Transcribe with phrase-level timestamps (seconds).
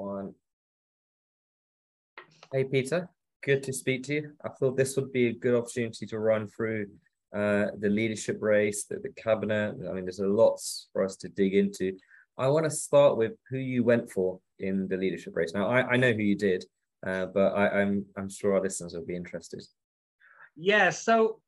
[0.00, 0.34] one.
[2.52, 3.08] Hey, Peter.
[3.42, 4.32] Good to speak to you.
[4.44, 6.86] I thought this would be a good opportunity to run through
[7.34, 9.76] uh, the leadership race, the, the cabinet.
[9.88, 11.96] I mean, there's a lots for us to dig into.
[12.38, 15.52] I want to start with who you went for in the leadership race.
[15.54, 16.64] Now, I, I know who you did,
[17.06, 19.62] uh, but I, I'm I'm sure our listeners will be interested.
[20.56, 21.40] Yeah, so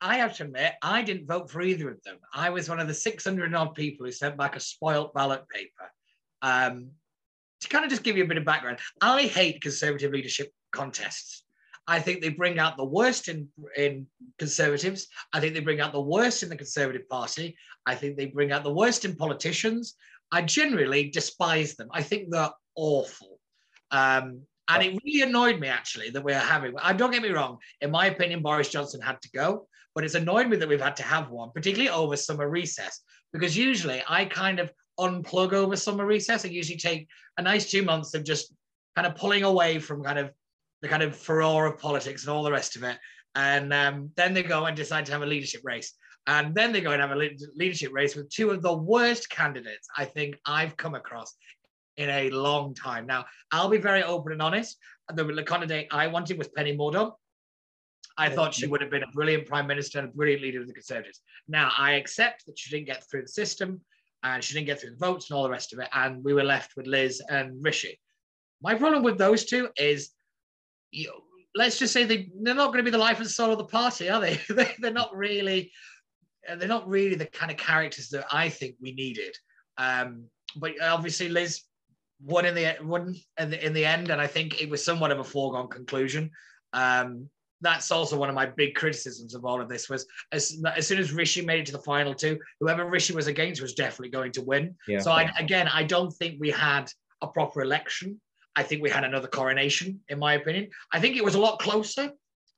[0.00, 2.18] I have to admit, I didn't vote for either of them.
[2.32, 5.92] I was one of the 600 odd people who sent back a spoilt ballot paper.
[6.42, 6.90] Um,
[7.60, 11.44] to kind of just give you a bit of background, I hate conservative leadership contests.
[11.88, 14.06] I think they bring out the worst in, in
[14.38, 15.08] conservatives.
[15.32, 17.56] I think they bring out the worst in the Conservative Party.
[17.86, 19.94] I think they bring out the worst in politicians.
[20.30, 21.88] I generally despise them.
[21.90, 23.40] I think they're awful.
[23.90, 26.74] Um, and it really annoyed me actually that we're having.
[26.78, 27.56] I don't get me wrong.
[27.80, 30.96] In my opinion, Boris Johnson had to go, but it's annoyed me that we've had
[30.96, 33.00] to have one, particularly over summer recess,
[33.32, 36.44] because usually I kind of unplug over summer recess.
[36.44, 38.52] I usually take a nice two months of just
[38.96, 40.30] kind of pulling away from kind of
[40.82, 42.98] the kind of furore of politics and all the rest of it.
[43.34, 45.94] And um, then they go and decide to have a leadership race.
[46.26, 49.88] And then they go and have a leadership race with two of the worst candidates
[49.96, 51.34] I think I've come across
[51.96, 53.06] in a long time.
[53.06, 54.76] Now, I'll be very open and honest.
[55.14, 57.12] The candidate I wanted was Penny Mordaunt.
[58.18, 60.66] I thought she would have been a brilliant prime minister and a brilliant leader of
[60.66, 61.20] the Conservatives.
[61.46, 63.80] Now, I accept that she didn't get through the system
[64.22, 65.88] and she didn't get through the votes and all the rest of it.
[65.92, 67.98] And we were left with Liz and Rishi.
[68.62, 70.10] My problem with those two is,
[70.90, 71.12] you
[71.54, 73.64] let's just say they, they're not going to be the life and soul of the
[73.64, 74.40] party, are they?
[74.78, 75.72] they're not really,
[76.56, 79.36] they're not really the kind of characters that I think we needed.
[79.76, 80.24] Um,
[80.56, 81.62] but obviously, Liz
[82.22, 85.10] won in the won in the, in the end, and I think it was somewhat
[85.10, 86.30] of a foregone conclusion.
[86.72, 87.28] Um,
[87.60, 90.98] that's also one of my big criticisms of all of this was as, as soon
[90.98, 94.32] as Rishi made it to the final two, whoever Rishi was against was definitely going
[94.32, 94.76] to win.
[94.86, 95.00] Yeah.
[95.00, 96.90] So I, again, I don't think we had
[97.22, 98.20] a proper election.
[98.54, 100.70] I think we had another coronation, in my opinion.
[100.92, 102.12] I think it was a lot closer,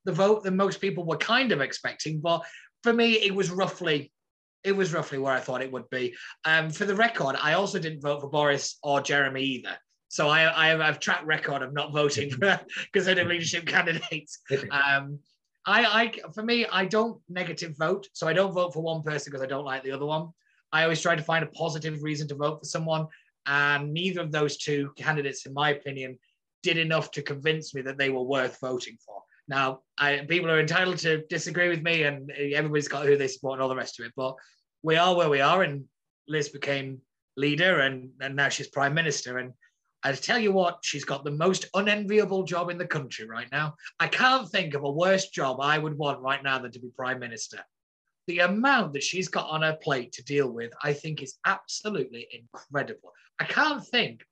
[0.05, 2.21] the vote, than most people were kind of expecting.
[2.21, 2.43] But
[2.83, 4.13] for me, it was roughly
[4.63, 6.15] it was roughly where I thought it would be.
[6.45, 9.77] Um, for the record, I also didn't vote for Boris or Jeremy either.
[10.11, 12.61] So I, I have a track record of not voting for
[12.93, 14.41] conservative leadership candidates.
[14.71, 15.21] Um,
[15.67, 18.09] I, I, for me, I don't negative vote.
[18.15, 20.31] So I don't vote for one person because I don't like the other one.
[20.73, 23.07] I always try to find a positive reason to vote for someone.
[23.47, 26.19] And neither of those two candidates, in my opinion,
[26.63, 29.23] did enough to convince me that they were worth voting for.
[29.49, 33.55] Now, I, people are entitled to disagree with me, and everybody's got who they support
[33.55, 34.13] and all the rest of it.
[34.17, 34.35] But
[34.83, 35.85] we are where we are, and
[36.27, 37.01] Liz became
[37.37, 39.39] leader, and, and now she's prime minister.
[39.39, 39.53] And
[40.03, 43.75] I tell you what, she's got the most unenviable job in the country right now.
[43.99, 46.89] I can't think of a worse job I would want right now than to be
[46.97, 47.59] prime minister.
[48.27, 52.29] The amount that she's got on her plate to deal with, I think, is absolutely
[52.33, 53.13] incredible.
[53.39, 54.25] I can't think,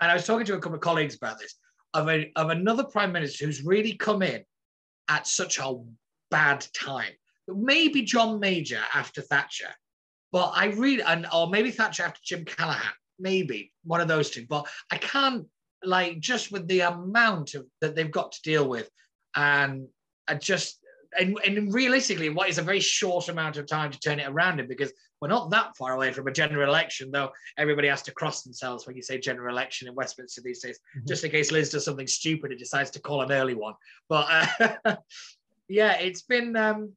[0.00, 1.54] and I was talking to a couple of colleagues about this
[1.92, 4.44] of, a, of another prime minister who's really come in
[5.08, 5.74] at such a
[6.30, 7.12] bad time.
[7.48, 9.70] Maybe John Major after Thatcher,
[10.32, 14.46] but I really, and or maybe Thatcher after Jim Callaghan, maybe one of those two.
[14.48, 15.46] But I can't
[15.82, 18.90] like just with the amount of that they've got to deal with,
[19.34, 19.86] and
[20.28, 20.78] I just
[21.18, 24.60] and, and realistically, what is a very short amount of time to turn it around
[24.60, 28.12] in because we're not that far away from a general election, though everybody has to
[28.12, 31.06] cross themselves when you say general election in Westminster these days, mm-hmm.
[31.06, 33.74] just in case Liz does something stupid and decides to call an early one.
[34.08, 34.96] But uh,
[35.68, 36.92] yeah, it's been um,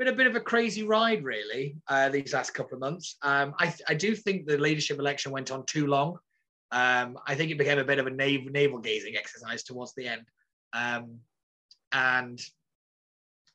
[0.00, 3.16] been a bit of a crazy ride, really, uh, these last couple of months.
[3.20, 6.18] Um, I, I do think the leadership election went on too long.
[6.72, 10.08] Um, I think it became a bit of a navel, navel gazing exercise towards the
[10.08, 10.22] end.
[10.72, 11.18] Um,
[11.92, 12.40] and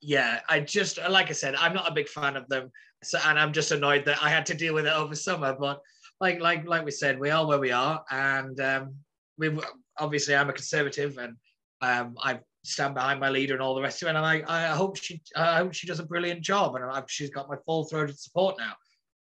[0.02, 2.72] yeah, I just like I said, I'm not a big fan of them,
[3.04, 5.56] so, and I'm just annoyed that I had to deal with it over summer.
[5.60, 5.82] But
[6.22, 8.96] like like like we said, we are where we are, and um,
[9.40, 9.58] we
[9.98, 11.38] obviously I'm a conservative, and
[11.82, 14.16] um, I stand behind my leader and all the rest of it.
[14.16, 17.30] And I I hope she I hope she does a brilliant job, and I've, she's
[17.30, 18.74] got my full throated support now.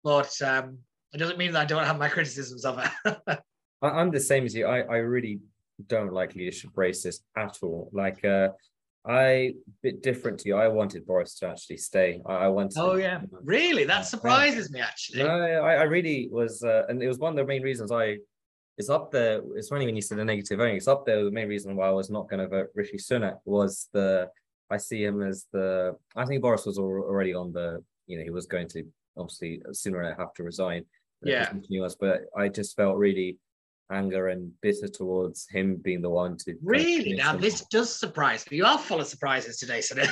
[0.02, 0.78] But um,
[1.12, 3.38] it doesn't mean that I don't have my criticisms of her.
[3.82, 4.66] I'm the same as you.
[4.66, 5.40] I I really
[5.86, 7.90] don't like leadership races at all.
[7.92, 8.48] Like uh,
[9.06, 10.56] I bit different to you.
[10.56, 12.22] I wanted Boris to actually stay.
[12.26, 12.78] I, I wanted.
[12.78, 13.84] Oh yeah, really?
[13.84, 15.24] That surprises me actually.
[15.24, 18.18] No, I, I really was, uh, and it was one of the main reasons I.
[18.76, 19.40] It's up there.
[19.54, 20.76] It's funny when you said the negative only.
[20.76, 21.24] It's up there.
[21.24, 24.28] The main reason why I was not going to vote Rishi Sunak was the.
[24.70, 25.96] I see him as the.
[26.16, 27.82] I think Boris was already on the.
[28.06, 28.84] You know, he was going to
[29.16, 30.84] obviously sooner or later have to resign.
[31.22, 31.52] Yeah.
[32.00, 33.38] But I just felt really
[33.90, 38.56] anger and bitter towards him being the one to really now this does surprise me
[38.56, 40.08] you are full of surprises today Sunil.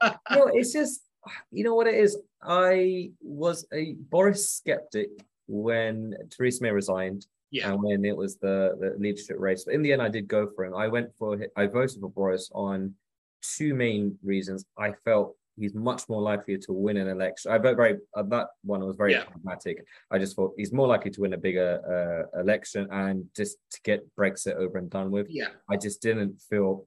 [0.30, 1.02] no it's just
[1.50, 5.10] you know what it is i was a boris skeptic
[5.46, 7.72] when theresa may resigned Yeah.
[7.72, 10.48] And when it was the, the leadership race, but in the end, I did go
[10.54, 10.74] for him.
[10.74, 12.94] I went for I voted for Boris on
[13.42, 14.64] two main reasons.
[14.76, 17.50] I felt he's much more likely to win an election.
[17.50, 19.24] I vote very uh, that one was very Yeah.
[19.24, 19.84] pragmatic.
[20.10, 23.80] I just thought he's more likely to win a bigger uh, election and just to
[23.82, 25.28] get Brexit over and done with.
[25.30, 25.48] Yeah.
[25.70, 26.86] I just didn't feel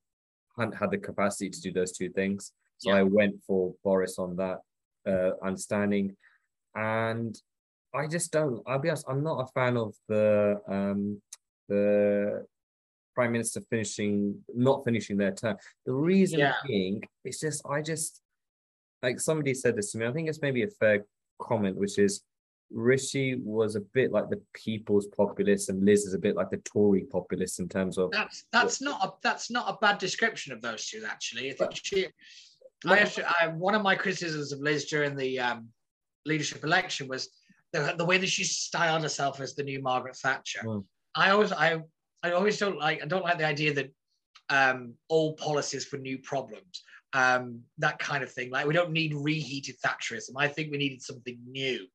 [0.57, 2.51] hadn't had the capacity to do those two things.
[2.79, 2.97] So Yeah.
[2.97, 4.59] I went for Boris on that
[5.07, 6.15] uh, understanding,
[6.75, 7.35] and
[7.93, 8.61] I just don't.
[8.67, 9.05] I'll be honest.
[9.07, 11.21] I'm not a fan of the um,
[11.67, 12.45] the
[13.15, 15.57] prime minister finishing not finishing their term.
[15.85, 16.53] The reason Yeah.
[16.65, 18.21] being, it's just I just
[19.01, 20.05] like somebody said this to me.
[20.05, 21.05] I think it's maybe a fair
[21.41, 22.21] comment, which is
[22.71, 26.57] Rishi was a bit like the people's populist, and Liz is a bit like the
[26.57, 30.61] Tory populist in terms of That's that's not a that's not a bad description of
[30.61, 31.49] those two actually.
[31.49, 32.07] I think she,
[32.85, 35.69] I actually, I, one of my criticisms of Liz during the um,
[36.25, 37.29] leadership election was
[37.73, 40.61] the, the way that she styled herself as the new Margaret Thatcher.
[40.63, 40.83] Mm.
[41.15, 41.81] I always I
[42.23, 43.91] I always don't like I don't like the idea that
[44.49, 46.83] um, old policies for new problems,
[47.13, 48.49] um, that kind of thing.
[48.49, 50.31] Like we don't need reheated Thatcherism.
[50.37, 51.85] I think we needed something new.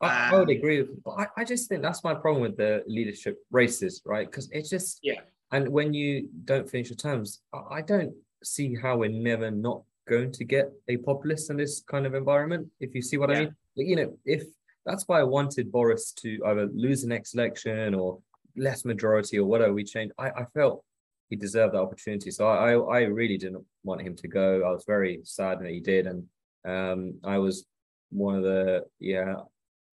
[0.00, 2.42] I, I would Um, agree with you, but I, I just think that's my problem
[2.42, 4.26] with the leadership races, right?
[4.26, 5.20] Because it's just Yeah.
[5.52, 9.82] And when you don't finish your terms, I, I don't see how we're never not
[10.08, 12.68] going to get a populist in this kind of environment.
[12.80, 14.44] If you see what I mean, you know, if
[14.84, 18.18] that's why I wanted Boris to either lose the next election or
[18.56, 20.84] less majority or whatever we changed, I, I felt
[21.30, 22.30] he deserved that opportunity.
[22.30, 24.62] So I, I, I really didn't want him to go.
[24.66, 26.24] I was very sad that he did, and
[26.66, 27.66] um, I was
[28.10, 29.34] one of the yeah.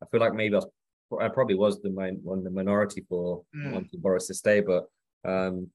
[0.02, 0.68] I feel like maybe I, was,
[1.22, 3.74] I probably was the main one, the minority for Mm.
[3.74, 4.86] wanting Boris to stay, but
[5.26, 5.70] um,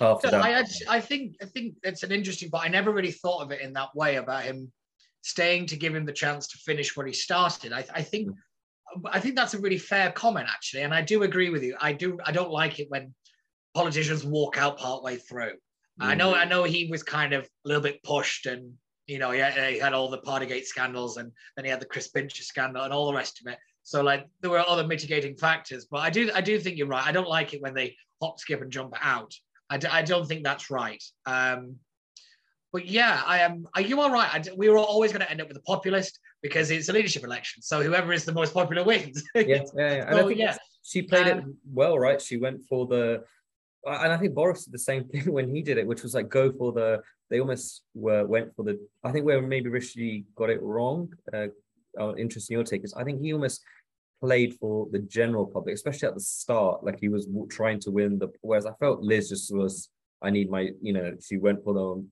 [0.00, 3.10] after So that, I, I think I think it's an interesting, but I never really
[3.10, 4.70] thought of it in that way about him
[5.22, 7.72] staying to give him the chance to finish what he started.
[7.72, 8.30] I, I think
[9.06, 11.76] I think that's a really fair comment actually, and I do agree with you.
[11.80, 13.14] I do I don't like it when
[13.74, 15.54] politicians walk out partway through.
[16.00, 18.74] I know I know he was kind of a little bit pushed and.
[19.10, 21.86] You know, he had, he had all the Partygate scandals, and then he had the
[21.86, 23.58] Chris Pincher scandal, and all the rest of it.
[23.82, 25.86] So, like, there were other mitigating factors.
[25.90, 27.06] But I do, I do think you're right.
[27.06, 29.32] I don't like it when they hop, skip, and jump out.
[29.70, 31.02] I, d- I don't think that's right.
[31.24, 31.76] Um,
[32.72, 33.66] but yeah, I am.
[33.74, 34.28] Are you all right?
[34.32, 37.24] I we were always going to end up with a populist because it's a leadership
[37.24, 37.62] election.
[37.62, 39.22] So whoever is the most popular wins.
[39.34, 40.08] yeah, yeah, yeah.
[40.08, 40.56] And I think yeah.
[40.82, 42.20] she played it Um, well, right?
[42.20, 43.24] She went for the,
[43.86, 46.28] and I think Boris did the same thing when he did it, which was like
[46.28, 47.02] go for the.
[47.30, 48.78] They almost were went for the.
[49.04, 51.12] I think where maybe Rishi got it wrong.
[51.32, 51.48] Uh,
[51.98, 53.62] uh, interesting your take is I think he almost
[54.20, 56.84] played for the general public, especially at the start.
[56.84, 58.28] Like he was trying to win the.
[58.40, 59.88] Whereas I felt Liz just was.
[60.22, 60.70] I need my.
[60.82, 62.06] You know, she went for the.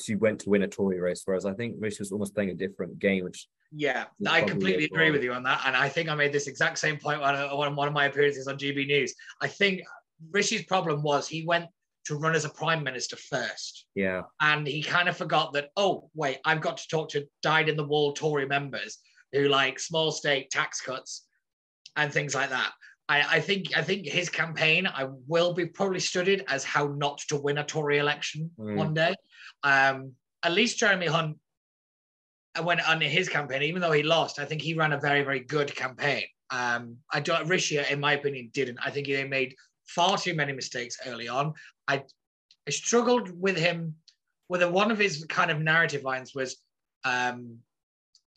[0.00, 2.54] She went to win a Tory race, whereas I think Rishi was almost playing a
[2.54, 5.62] different game, which Yeah, I completely agree with you on that.
[5.66, 8.48] And I think I made this exact same point on on one of my appearances
[8.48, 9.14] on GB News.
[9.40, 9.82] I think
[10.30, 11.66] Rishi's problem was he went
[12.06, 13.86] to run as a prime minister first.
[13.94, 17.68] yeah, And he kind of forgot that, oh, wait, I've got to talk to dyed
[17.68, 18.98] in the wall Tory members
[19.32, 21.26] who like small state tax cuts
[21.96, 22.72] and things like that.
[23.08, 27.18] I, I think I think his campaign I will be probably studied as how not
[27.28, 28.76] to win a Tory election Mm.
[28.76, 29.14] one day.
[29.62, 30.12] Um,
[30.42, 31.38] at least Jeremy Hunt
[32.58, 35.22] uh, when on his campaign, even though he lost, I think he ran a very,
[35.22, 36.24] very good campaign.
[36.50, 38.78] Um, I don't Rishi, in my opinion, didn't.
[38.84, 39.54] I think he made
[39.86, 41.54] far too many mistakes early on.
[41.88, 42.02] I,
[42.66, 43.96] I struggled with him.
[44.48, 46.56] Whether one of his kind of narrative lines was
[47.04, 47.58] um,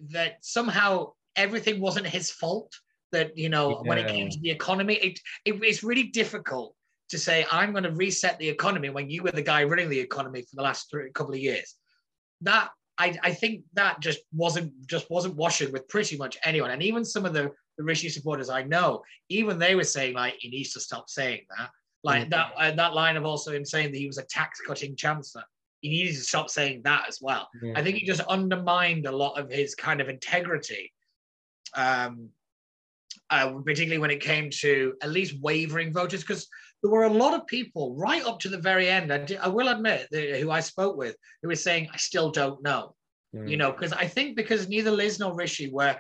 [0.10, 2.74] that somehow everything wasn't his fault.
[3.12, 6.76] That you know, when it came to the economy, it, it it's really difficult
[7.10, 10.00] to say I'm going to reset the economy when you were the guy running the
[10.00, 11.76] economy for the last three, couple of years.
[12.42, 16.84] That I, I think that just wasn't just wasn't washing with pretty much anyone, and
[16.84, 20.50] even some of the the Rishi supporters I know, even they were saying like he
[20.50, 21.70] needs to stop saying that.
[22.04, 22.30] Like Mhm.
[22.32, 25.44] that uh, that line of also him saying that he was a tax cutting chancellor.
[25.82, 27.48] He needed to stop saying that as well.
[27.62, 27.74] yeah.
[27.76, 30.92] I think he just undermined a lot of his kind of integrity,
[31.76, 32.30] um,
[33.30, 36.48] uh, particularly when it came to at least wavering voters, because
[36.82, 39.12] there were a lot of people right up to the very end.
[39.12, 42.96] I, I will admit, who I spoke with, who were saying, "I still don't know."
[43.36, 43.50] Mm.
[43.50, 45.98] You know, because I think because neither Liz nor Rishi were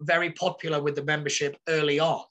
[0.00, 2.24] very popular with the membership early on.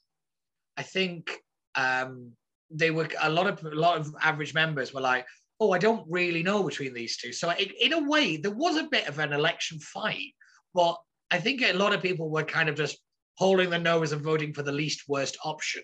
[0.76, 1.30] I think
[1.76, 2.32] um,
[2.70, 5.26] they were a lot of a lot of average members were like,
[5.60, 7.32] "Oh, I don't really know between these two.
[7.32, 10.34] So it, in a way, there was a bit of an election fight,
[10.74, 10.96] but
[11.30, 12.98] I think a lot of people were kind of just
[13.36, 15.82] holding the nose and voting for the least worst option.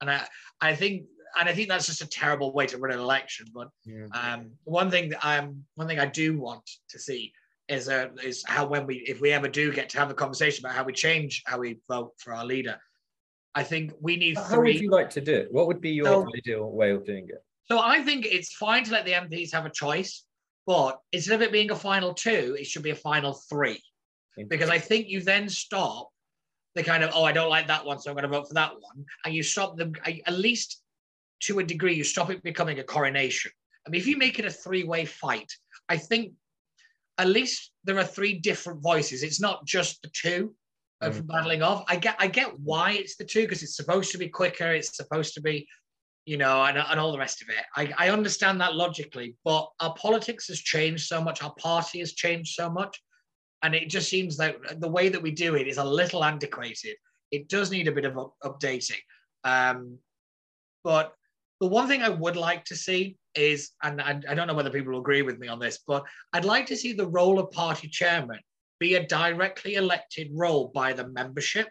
[0.00, 0.26] And I,
[0.60, 1.04] I think,
[1.38, 3.46] and I think that's just a terrible way to run an election.
[3.54, 4.06] But Yeah.
[4.12, 7.32] um, one thing that I'm, one thing I do want to see
[7.68, 10.64] is uh, is how when we if we ever do get to have a conversation
[10.66, 12.76] about how we change how we vote for our leader,
[13.54, 14.72] I think we need How three.
[14.72, 15.52] would you like to do it?
[15.52, 17.44] What would be your So- ideal way of doing it?
[17.70, 20.24] So I think it's fine to let the MPs have a choice,
[20.66, 23.80] but instead of it being a final two, it should be a final three.
[24.48, 26.09] Because I think you then stop
[26.74, 28.54] the kind of, oh, I don't like that one, so I'm going to vote for
[28.54, 29.04] that one.
[29.24, 30.82] And you stop them, at least
[31.40, 33.50] to a degree, you stop it becoming a coronation.
[33.86, 35.50] I mean, if you make it a three way fight,
[35.88, 36.32] I think
[37.18, 39.22] at least there are three different voices.
[39.22, 40.54] It's not just the two
[41.00, 41.26] of Mm.
[41.26, 41.84] battling off.
[41.88, 44.72] I get, I get why it's the two because it's supposed to be quicker.
[44.72, 45.66] It's supposed to be,
[46.26, 47.64] you know, and, and all the rest of it.
[47.74, 51.42] I, I understand that logically, but our politics has changed so much.
[51.42, 53.02] Our party has changed so much,
[53.62, 56.96] and it just seems like the way that we do it is a little antiquated.
[57.30, 59.00] It does need a bit of up- updating.
[59.44, 59.98] Um,
[60.82, 61.12] but
[61.60, 64.70] the one thing I would like to see is, and I, I don't know whether
[64.70, 67.50] people will agree with me on this, but I'd like to see the role of
[67.50, 68.40] party chairman
[68.78, 71.68] be a directly elected role by the membership,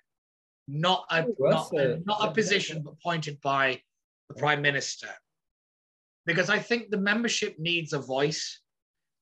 [0.67, 3.81] not a, Oh, not, a- not a position appointed by
[4.29, 5.09] the prime minister.
[6.27, 8.61] Because I think the membership needs a voice.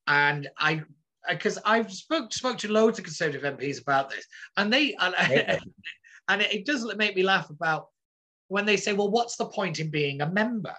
[0.07, 0.83] And I,
[1.29, 5.59] because I've spoke, spoke to loads of Conservative MPs about this, and they, and, Okay.
[6.29, 7.87] and it, it does make me laugh about
[8.47, 10.75] when they say, well, what's the point in being a member?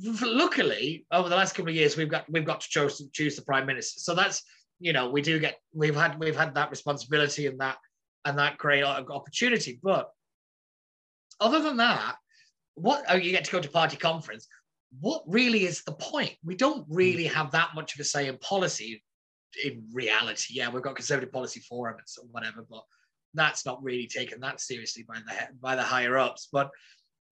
[0.00, 3.42] Luckily, over the last couple of years, we've got we've got to choose choose the
[3.42, 3.98] prime minister.
[3.98, 4.42] So that's
[4.78, 7.78] you know we do get we've had we've had that responsibility and that
[8.24, 9.80] and that great opportunity.
[9.82, 10.10] But
[11.40, 12.16] other than that,
[12.74, 14.46] what oh, you get to go to party conference.
[15.00, 16.34] What really is the point?
[16.44, 17.32] We don't really mm.
[17.32, 19.02] have that much of a say in policy.
[19.64, 22.82] In reality, yeah, we've got conservative policy forum and so whatever, but
[23.34, 26.48] that's not really taken that seriously by the by the higher ups.
[26.52, 26.70] But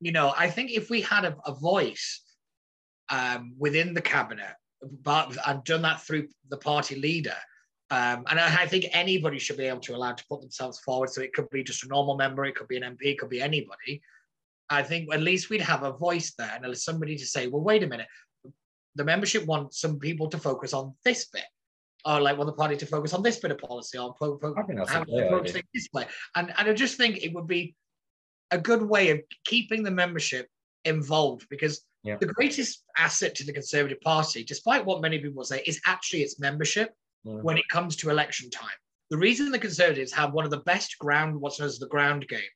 [0.01, 2.23] you know, I think if we had a, a voice
[3.09, 4.55] um, within the cabinet,
[5.03, 7.37] but and done that through the party leader,
[7.91, 11.11] um, and I, I think anybody should be able to allow to put themselves forward.
[11.11, 13.31] So it could be just a normal member, it could be an MP, it could
[13.31, 14.03] be anybody.
[14.69, 17.85] I think at least we'd have a voice there and somebody to say, well, wait
[17.85, 18.09] a minute,
[18.97, 21.45] the membership wants some people to focus on this bit.
[22.07, 24.55] Or like want the party to focus on this bit of policy or po- po-
[24.57, 25.53] I think that's a how to great approach idea.
[25.55, 26.07] things this way.
[26.37, 27.75] And, and I just think it would be
[28.53, 30.47] a good way of keeping the membership
[30.85, 32.17] involved because Yeah.
[32.21, 36.39] the greatest asset to the Conservative Party, despite what many people say, is actually its
[36.39, 36.95] membership
[37.27, 37.43] Mm.
[37.43, 38.79] when it comes to election time.
[39.11, 42.29] The reason the Conservatives have one of the best ground, what's known as the ground
[42.29, 42.53] game,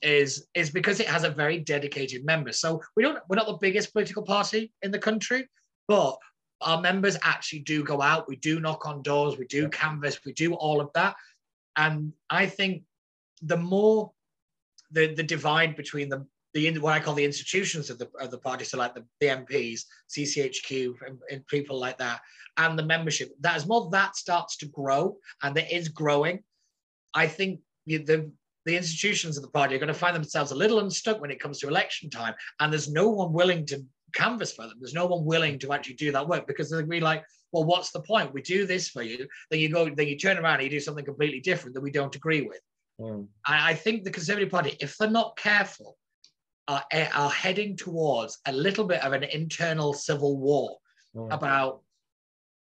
[0.00, 2.52] is is because it has a very dedicated member.
[2.52, 5.46] So we don't we're not the biggest political party in the country,
[5.88, 6.16] but
[6.60, 8.28] our members actually do go out.
[8.28, 9.38] We do knock on doors.
[9.38, 10.18] We do canvass.
[10.24, 11.14] We do all of that.
[11.76, 12.82] And I think
[13.42, 14.12] the more
[14.90, 18.38] the the divide between the the what I call the institutions of the of the
[18.38, 22.20] party, so like the, the MPs, CCHQ, and, and people like that,
[22.56, 26.42] and the membership, that as more that starts to grow, and it is growing,
[27.14, 28.30] I think the
[28.64, 31.40] the institutions of the party are going to find themselves a little unstuck when it
[31.40, 33.84] comes to election time, and there's no one willing to
[34.14, 34.76] canvass for them.
[34.80, 37.90] There's no one willing to actually do that work because they'll be like, well, what's
[37.90, 38.34] the point?
[38.34, 40.80] We do this for you, then you go, then you turn around and you do
[40.80, 42.60] something completely different that we don't agree with.
[43.00, 43.26] Mm.
[43.46, 45.96] I, I think the Conservative Party, if they're not careful,
[46.66, 46.84] are,
[47.14, 50.76] are heading towards a little bit of an internal civil war
[51.16, 51.32] Mm.
[51.32, 51.80] about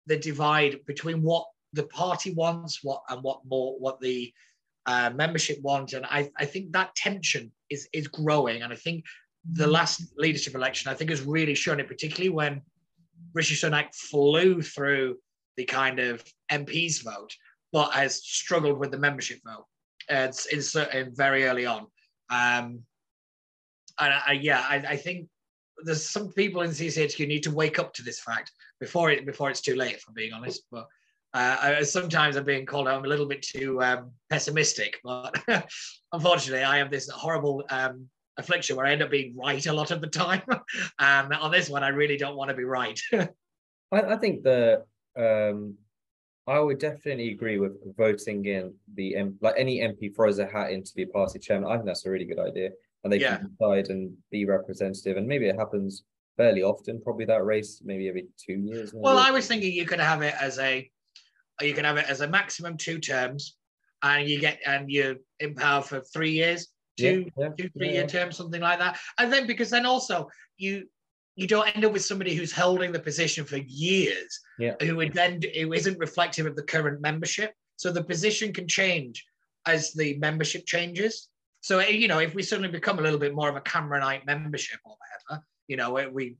[0.07, 4.33] the divide between what the party wants, what and what more what the
[4.87, 9.05] uh, membership want, and I, I think that tension is is growing, and I think
[9.53, 12.63] the last leadership election I think has really shown it, particularly when
[13.35, 15.17] Rishi Sunak flew through
[15.57, 17.35] the kind of MPs vote,
[17.73, 19.67] but has struggled with the membership vote.
[20.11, 21.87] Uh, in, certain very early on.
[22.29, 22.83] Um,
[23.99, 25.29] and I, I, yeah, I, I think
[25.83, 29.51] there's some people in CCHQ need to wake up to this fact before it before
[29.51, 29.95] it's too late.
[29.95, 30.89] If I'm being honest, but
[31.33, 32.99] uh, I, sometimes I'm being called out.
[32.99, 35.35] I'm a little bit too um, pessimistic, but
[36.13, 39.91] unfortunately, I have this horrible um, affliction where I end up being right a lot
[39.91, 40.43] of the time.
[40.99, 42.99] and on this one, I really don't want to be right.
[43.13, 43.29] I,
[43.93, 44.85] I think the
[45.17, 45.77] um,
[46.47, 50.73] I would definitely agree with voting in the M- like any MP throws a hat
[50.73, 51.71] in to be party chairman.
[51.71, 52.71] I think that's a really good idea,
[53.03, 53.39] and they Yeah.
[53.39, 55.17] can decide and be representative.
[55.17, 56.05] And maybe it happens
[56.37, 57.01] fairly often.
[57.01, 58.93] Probably that race, maybe every two years.
[58.93, 59.19] Well.
[59.19, 60.91] I was thinking you could have it as a,
[61.63, 63.57] you can have it as a maximum two terms,
[64.03, 67.93] and you get and you're in power for three years, two, yeah, two, yeah, three
[67.93, 68.99] year terms, something like that.
[69.19, 70.89] And then because then also you
[71.37, 74.75] you don't end up with somebody who's holding the position for years, Yeah.
[74.81, 77.53] who would then who isn't reflective of the current membership.
[77.77, 79.25] So the position can change
[79.67, 81.29] as the membership changes.
[81.61, 84.27] So eh, you know, if we suddenly become a little bit more of a Cameronite
[84.27, 86.37] membership or whatever, you know, we- we,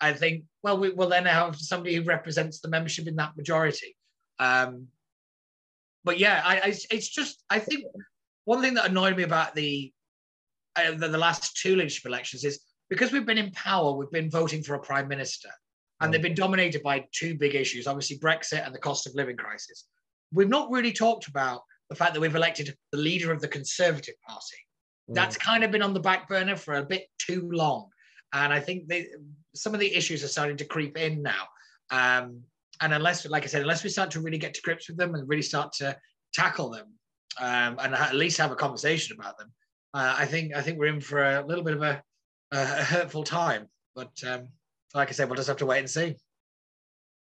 [0.00, 3.96] I think, well, we will then have somebody who represents the membership in that majority.
[4.38, 4.86] Um,
[6.04, 7.84] but yeah, I, I, it's just, I think
[8.44, 9.92] one thing that annoyed me about the
[10.86, 14.30] uh, the, the last two leadership elections is because we've been in power, we've been
[14.30, 15.50] voting for a prime minister,
[16.00, 19.36] and they've been dominated by two big issues obviously, Brexit and the cost of living
[19.36, 19.86] crisis.
[20.32, 24.14] We've not really talked about the fact that we've elected the leader of the Conservative
[24.26, 24.56] Party.
[25.10, 25.14] Mm.
[25.14, 27.88] That's kind of been on the back burner for a bit too long.
[28.32, 29.08] And I think they,
[29.54, 31.44] some of the issues are starting to creep in now.
[31.90, 32.42] Um,
[32.80, 35.14] and unless, like I said, unless we start to really get to grips with them
[35.14, 35.96] and really start to
[36.32, 36.86] tackle them
[37.40, 39.50] um, and at least have a conversation about them,
[39.94, 42.02] uh, I think I think we're in for a little bit of a,
[42.52, 43.68] a hurtful time.
[43.94, 44.48] But um,
[44.94, 46.16] like I said, we'll just have to wait and see.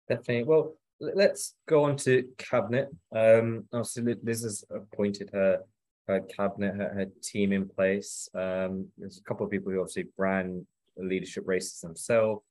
[0.08, 0.44] Definitely.
[0.44, 2.88] Well, let's go on to cabinet.
[3.14, 5.61] Um, obviously, Liz has appointed her
[6.08, 8.28] her cabinet, her, her team in place.
[8.35, 10.64] Um, there's a couple of people who obviously ran
[10.96, 12.42] leadership races themselves.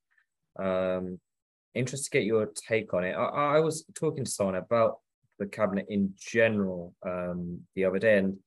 [0.60, 1.20] Um,
[1.74, 3.14] interested to get your take on it.
[3.14, 5.00] I, I, was talking to someone about
[5.40, 8.38] the cabinet in general um, the other day, and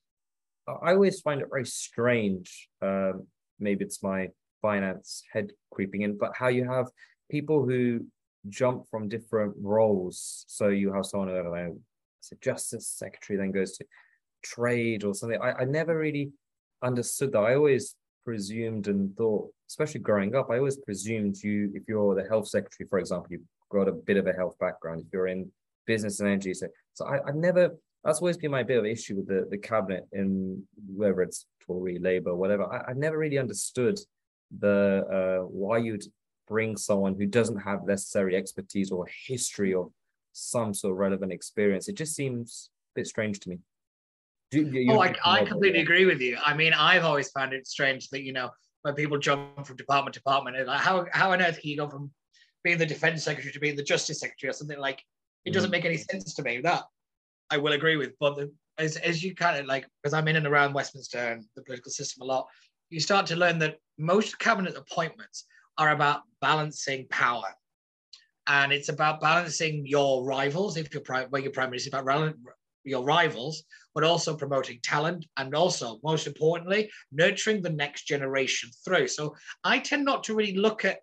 [0.82, 2.68] I always find it very strange.
[2.82, 3.26] Um,
[3.58, 4.28] maybe it's my
[4.62, 6.86] finance head creeping in, but how you have
[7.30, 8.06] people who
[8.48, 10.44] jump from different roles.
[10.48, 11.78] So you have someone, I don't know,
[12.20, 13.84] it's a justice secretary, then goes to
[14.42, 15.40] trade or something.
[15.40, 16.32] I, I never really
[16.82, 17.40] understood that.
[17.40, 17.94] I always
[18.24, 22.86] presumed and thought, especially growing up, I always presumed you, if you're the health secretary,
[22.88, 25.02] for example, you've got a bit of a health background.
[25.06, 25.50] If you're in
[25.86, 27.76] business and energy, so so I, I never.
[28.04, 31.98] That's always been my bit of issue with the the cabinet in whether it's Tory,
[31.98, 32.64] Labour, whatever.
[32.72, 33.98] I, I never really understood
[34.56, 36.04] the uh, why you'd
[36.46, 39.90] bring someone who doesn't have necessary expertise or history or
[40.32, 41.88] some sort of relevant experience.
[41.88, 43.58] It just seems a bit strange to me.
[44.50, 46.38] Do, you, oh, I, I completely agree with you.
[46.42, 48.48] I mean, I've always found it strange that, you know,
[48.80, 51.88] when people jump from department to department, like how, how on earth can you go
[51.88, 52.10] from
[52.64, 55.02] being the defense secretary to being the justice secretary or something like
[55.44, 55.72] it doesn't mm.
[55.72, 56.60] make any sense to me.
[56.62, 56.84] That
[57.50, 58.12] I will agree with.
[58.20, 61.44] But the, as, as you kind of like, because I'm in and around Westminster and
[61.56, 62.46] the political system a lot,
[62.90, 65.44] you start to learn that most cabinet appointments
[65.76, 67.54] are about balancing power.
[68.46, 72.34] And it's about balancing your rivals, if you're prime, well, your prime minister, about
[72.84, 79.08] your rivals, but also promoting talent and also, most importantly, nurturing the next generation through.
[79.08, 79.34] So
[79.64, 81.00] I tend not to really look at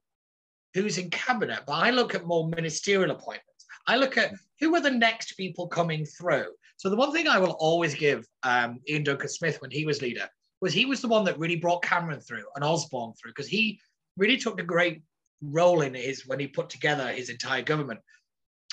[0.74, 3.55] who's in cabinet, but I look at more ministerial appointments.
[3.88, 6.48] I look at who are the next people coming through.
[6.78, 10.02] So the one thing I will always give um, Iain Duncan Smith when he was
[10.02, 10.28] leader
[10.62, 13.80] was he was the one that really brought Cameron through and Osborne through because he
[14.18, 15.02] really took a great
[15.42, 18.00] role in his when he put together his entire government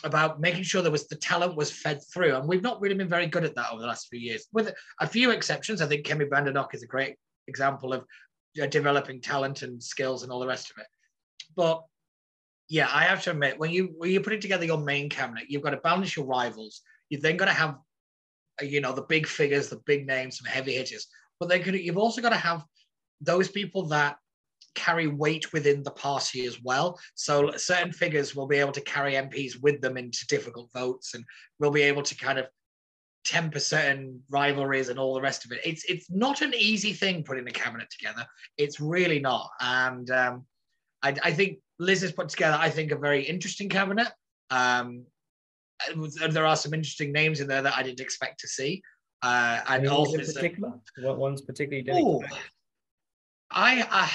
[0.04, 2.34] about making sure there was the talent was fed through.
[2.34, 4.72] And we've not really been very good at that over the last few years, with
[5.00, 5.80] a few exceptions.
[5.80, 8.04] I think Kemi Badenoch is a great example of
[8.70, 10.86] developing talent and skills and all the rest of it.
[11.54, 11.82] But
[12.68, 15.62] yeah, I have to admit, when you when you're putting together your main cabinet, you've
[15.62, 16.82] got to balance your rivals.
[17.10, 17.76] You've then got to have,
[18.60, 21.06] uh, you know, the big figures, the big names, some heavy hitters.
[21.38, 22.64] But could, you've also got to have
[23.20, 24.16] those people that
[24.74, 26.98] carry weight within the party as well.
[27.14, 31.24] So certain figures will be able to carry MPs with them into difficult votes, and
[31.58, 32.46] will be able to kind of
[33.24, 35.60] temper certain rivalries and all the rest of it.
[35.64, 38.26] It's it's not an easy thing putting a cabinet together.
[38.56, 40.46] It's really not, and um,
[41.02, 44.08] I, I, think Liz has put together, I think, a very interesting cabinet.
[44.50, 45.04] Um,
[46.30, 48.82] there are some interesting names in there that I didn't expect to see.
[49.20, 51.94] Uh, and also, particular, what ones particularly did
[53.50, 54.10] I, I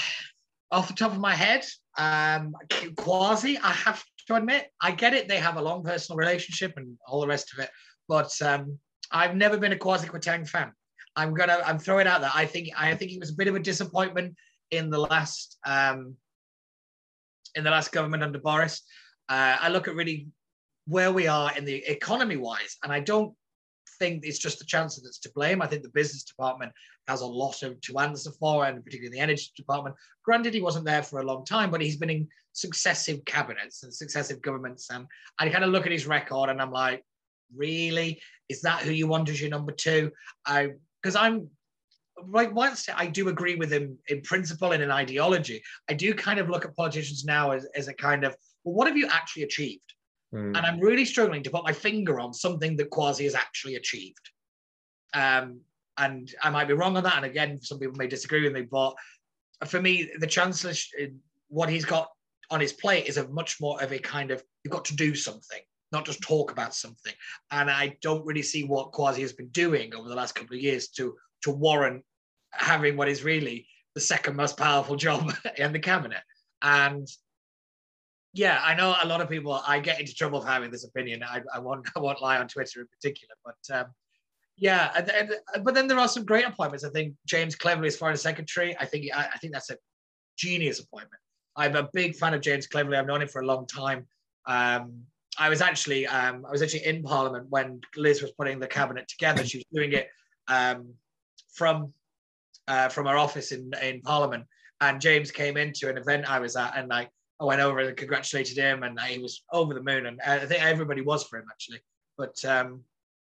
[0.72, 1.66] off the top of my head,
[1.98, 2.54] um,
[2.96, 5.28] Kwasi, I have to admit, I get it.
[5.28, 7.70] They have a long personal relationship and all the rest of it,
[8.08, 8.78] but um,
[9.12, 10.72] I've never been a Kwasi Kwarteng fan.
[11.16, 13.56] I'm gonna, I'm throwing out that I think, I think he was a bit of
[13.56, 14.36] a disappointment
[14.72, 16.16] in the last, um,
[17.58, 18.84] in the last government under Boris.
[19.28, 20.28] Uh, I look at really
[20.86, 23.34] where we are in the economy wise, and I don't
[24.00, 25.62] think it's just the chancellor that's to blame.
[25.62, 26.72] I think the business department
[27.08, 29.96] has a lot of to answer for, and particularly the energy department.
[30.24, 33.94] Granted, he wasn't there for a long time, but he's been in successive cabinets and
[33.94, 34.90] successive governments.
[34.92, 35.06] And
[35.40, 37.04] I kind of look at his record and I'm like,
[37.56, 38.22] really?
[38.50, 40.12] Is that who you want as your number two?
[40.46, 41.50] Because I'm
[42.30, 46.40] like once I do agree with him in principle and in ideology, I do kind
[46.40, 49.44] of look at politicians now as, as a kind of, well, what have you actually
[49.44, 49.94] achieved?
[50.34, 50.58] Mm.
[50.58, 54.30] And I'm really struggling to put my finger on something that Kwasi has actually achieved.
[55.14, 55.62] Um,
[55.98, 57.18] and I might be wrong on that.
[57.18, 58.96] And again, some people may disagree with me, but
[59.66, 60.74] for me, the Chancellor,
[61.50, 62.10] what he's got
[62.50, 65.16] on his plate is a much more of a kind of you've got to do
[65.16, 65.60] something,
[65.92, 67.14] not just talk about something.
[67.52, 70.62] And I don't really see what Kwasi has been doing over the last couple of
[70.62, 72.04] years to to warrant
[72.58, 76.22] having what is really the second most powerful job in the cabinet.
[76.62, 77.08] And
[78.34, 79.62] yeah, I know a lot of people.
[79.66, 81.24] I get into trouble for having this opinion.
[81.24, 83.88] I, I won't I won't lie on Twitter in particular, but um,
[84.58, 86.84] Yeah, and, and, but then there are some great appointments.
[86.84, 88.76] I think James Cleverly as foreign secretary.
[88.80, 89.78] I think I, I think that's a
[90.38, 91.22] genius appointment.
[91.56, 92.98] I'm a big fan of James Cleverly.
[92.98, 94.06] I've known him for a long time.
[94.46, 95.02] Um,
[95.40, 99.08] I was actually um, I was actually in Parliament when Liz was putting the cabinet
[99.08, 99.44] together.
[99.44, 100.10] She was doing it
[100.48, 100.94] um,
[101.54, 101.94] from
[102.68, 104.46] uh, from our office in in Parliament,
[104.82, 107.08] and James came into an event I was at, and I,
[107.40, 110.64] I went over and congratulated him, and he was over the moon, and I think
[110.64, 111.82] everybody was for him actually.
[112.18, 112.84] But um,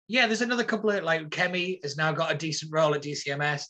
[0.08, 3.64] yeah, there's another couple of like Kemi has now got a decent role at DCMS.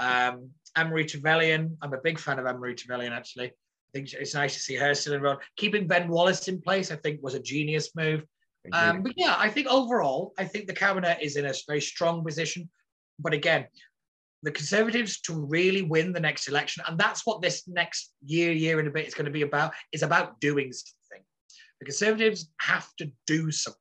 [0.00, 3.52] Um, Anne-Marie Trevelyan, I'm a big fan of Anne-Marie Trevelyan actually
[3.94, 5.38] I think it's nice to see her still around.
[5.56, 8.24] Keeping Ben Wallace in place, I think, was a genius move.
[8.72, 12.24] Um, but yeah, I think overall, I think the cabinet is in a very strong
[12.24, 12.68] position.
[13.20, 13.66] But again,
[14.44, 18.78] the Conservatives to really win the next election, and that's what this next year, year
[18.78, 21.24] and a bit is going to be about, is about doing something.
[21.80, 23.80] The Conservatives have to do something.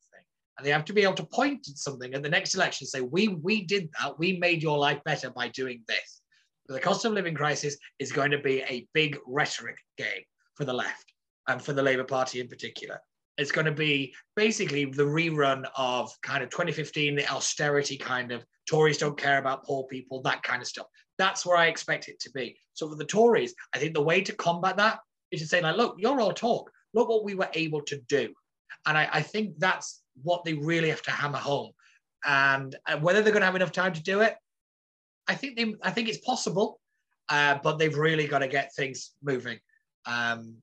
[0.58, 3.02] And they have to be able to point at something at the next election, say,
[3.02, 6.22] we we did that, we made your life better by doing this
[6.68, 10.24] the cost of living crisis is going to be a big rhetoric game
[10.56, 11.14] for the left
[11.48, 13.00] and for the Labour Party in particular.
[13.38, 18.46] It's going to be basically the rerun of kind of 2015, the austerity kind of
[18.70, 20.88] Tories don't care about poor people, that kind of stuff.
[21.18, 22.58] That's where I expect it to be.
[22.74, 25.00] So for the Tories, I think the way to combat that
[25.32, 26.72] is to say, like, look, you're all talk.
[26.94, 28.34] Look what we were able to do.
[28.86, 31.72] And I, I think that's what they really have to hammer home.
[32.26, 34.36] And uh, whether they're going to have enough time to do it,
[35.28, 36.80] I think they, I think it's possible,
[37.30, 39.60] uh, but they've really got to get things moving,
[40.06, 40.56] um,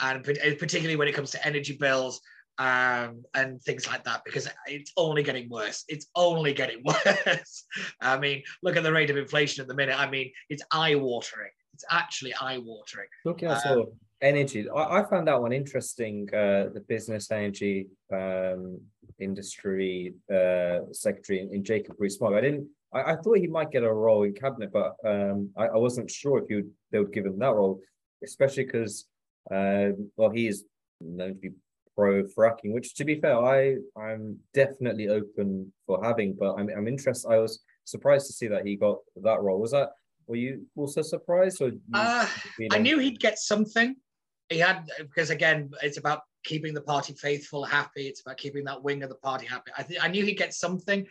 [0.00, 2.20] and particularly when it comes to energy bills
[2.58, 5.84] um, and things like that, because it's only getting worse.
[5.88, 7.64] It's only getting worse.
[8.00, 9.98] I mean, look at the rate of inflation at the minute.
[9.98, 11.50] I mean, it's eye watering.
[11.74, 13.08] It's actually eye watering.
[13.24, 13.86] Looking at um,
[14.20, 16.28] energy, I, I, found that one interesting.
[16.32, 18.78] Uh, the business energy um,
[19.18, 22.34] industry uh, secretary in, in Jacob Rees-Mogg.
[22.34, 25.66] I didn't I, I, thought he might get a role in cabinet, but um, I,
[25.66, 27.80] I, wasn't sure if would, they would give him that role,
[28.24, 29.06] especially because,
[29.50, 30.64] uh, well, he is
[31.00, 31.50] known to be
[31.96, 36.88] pro fracking, which, to be fair, I I'm definitely open for having, but I'm I'm
[36.88, 37.28] interested.
[37.28, 39.60] I was surprised to see that he got that role.
[39.60, 39.90] Was that
[40.26, 42.26] were you also surprised, or uh,
[42.70, 43.96] I knew he'd get something.
[44.48, 48.06] He had because again, it's about keeping the party faithful, happy.
[48.06, 49.72] It's about keeping that wing of the party happy.
[49.76, 51.06] I think I knew he'd get something.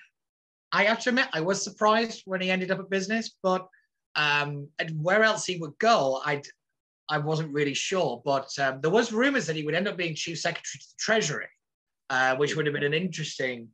[0.72, 3.68] I have to admit, I was surprised when he ended up at business, but
[4.16, 6.42] um, and where else he would go, I
[7.10, 8.22] I wasn't really sure.
[8.24, 11.00] But um, there was rumors that he would end up being chief secretary to the
[11.00, 11.48] Treasury,
[12.10, 13.70] uh, which would have been an interesting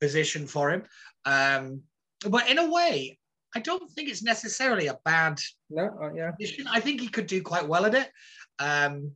[0.00, 0.82] position for him.
[1.24, 1.82] Um,
[2.28, 3.18] but in a way,
[3.54, 5.38] I don't think it's necessarily a bad
[5.70, 6.30] no, uh, yeah.
[6.32, 6.66] position.
[6.70, 8.10] I think he could do quite well at it.
[8.58, 9.12] Um,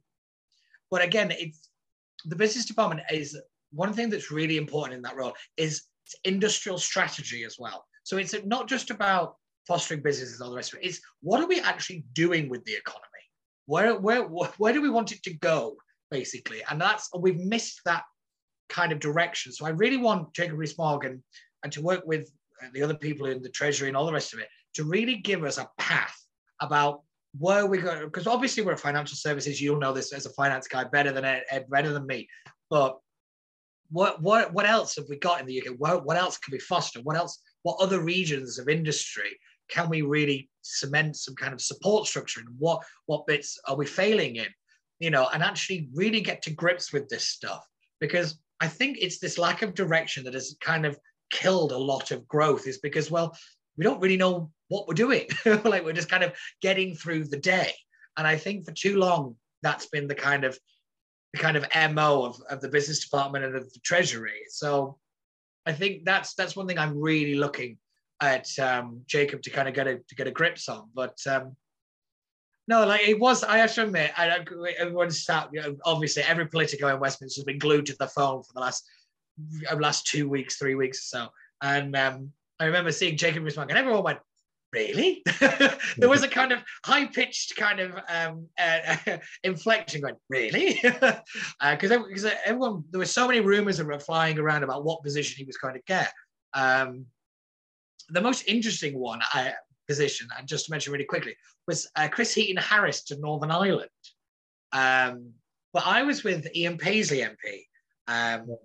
[0.91, 1.71] but again, it's
[2.25, 3.39] the business department is
[3.73, 5.83] one thing that's really important in that role is
[6.25, 7.85] industrial strategy as well.
[8.05, 10.87] So it's not just about fostering businesses and all the rest of it.
[10.87, 13.03] It's what are we actually doing with the economy?
[13.67, 15.77] Where, where, where do we want it to go,
[16.11, 16.63] basically?
[16.71, 18.05] And that's, we've missed that
[18.69, 19.53] kind of direction.
[19.53, 21.23] So I really want Jacob Rees-Mogg and,
[21.63, 22.31] and to work with
[22.63, 25.17] uh, the other people in the treasury and all the rest of it to really
[25.17, 26.17] give us a path
[26.61, 27.03] about
[27.39, 30.67] where we go because obviously we're a financial services you'll know this as a finance
[30.67, 32.27] guy better than Ed, better than me
[32.71, 32.99] but
[33.91, 35.75] what what what else have we got in the UK?
[35.79, 37.01] What, what else can we foster?
[37.01, 37.41] What else?
[37.63, 42.41] What other regions of industry can we really cement some kind of support structure?
[42.41, 44.49] And what what bits are we failing in?
[44.99, 47.67] You know, and actually really get to grips with this stuff
[48.01, 50.99] because I think it's this lack of direction that has kind of
[51.31, 52.67] killed a lot of growth.
[52.67, 53.37] Is because well,
[53.77, 55.27] we don't really know what we're doing.
[55.65, 57.73] like we're just kind of getting through the day.
[58.17, 60.59] And I think for too long that's been the kind of
[61.33, 64.43] the kind of mo of, of the business department and of the treasury.
[64.49, 64.99] So
[65.67, 67.79] I think that's that's one thing I'm really looking
[68.21, 70.89] at um, Jacob to kind of get a to get a grips on.
[70.95, 71.57] But um,
[72.69, 73.45] no, like it was.
[73.45, 74.45] I have to admit, I,
[74.79, 75.49] everyone's sat.
[75.53, 78.61] You know, obviously, every politico in Westminster has been glued to the phone for the
[78.61, 78.89] last
[79.71, 81.29] uh, last two weeks, three weeks or so.
[81.63, 84.19] And um, I remember seeing Jacob respond, and everyone went,
[84.73, 85.23] really?
[85.97, 88.97] there was a kind of high pitched kind of um, uh,
[89.45, 90.81] inflection going, really?
[90.83, 91.91] Because
[92.25, 95.45] uh, everyone, there were so many rumors that were flying around about what position he
[95.45, 96.13] was going to get.
[96.55, 97.07] Um,
[98.09, 99.53] the most interesting one, I,
[99.89, 101.35] position, and just to mention really quickly,
[101.67, 103.91] was uh, Chris Heaton Harris to Northern Ireland.
[104.73, 105.33] Um,
[105.73, 107.63] but I was with Ian Paisley MP.
[108.09, 108.57] Um,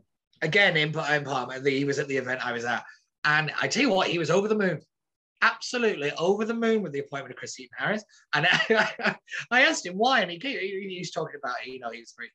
[0.41, 2.83] again, in, in Parliament, he was at the event I was at.
[3.23, 4.81] And I tell you what, he was over the moon
[5.41, 8.03] absolutely over the moon with the appointment of Chris Heaton Harris.
[8.33, 9.15] And I,
[9.51, 12.31] I asked him why, and he, he, was talking about, you know, he's very,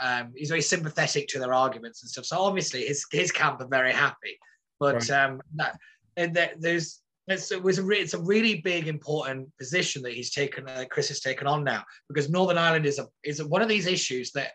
[0.00, 2.24] um, he's very sympathetic to their arguments and stuff.
[2.24, 4.38] So obviously his, his camp are very happy.
[4.80, 5.10] But right.
[5.10, 5.78] um, that,
[6.16, 10.12] and that there's it's, it was a re- it's a really big important position that
[10.12, 13.62] he's taken uh, Chris has taken on now because Northern Ireland is a is one
[13.62, 14.52] of these issues that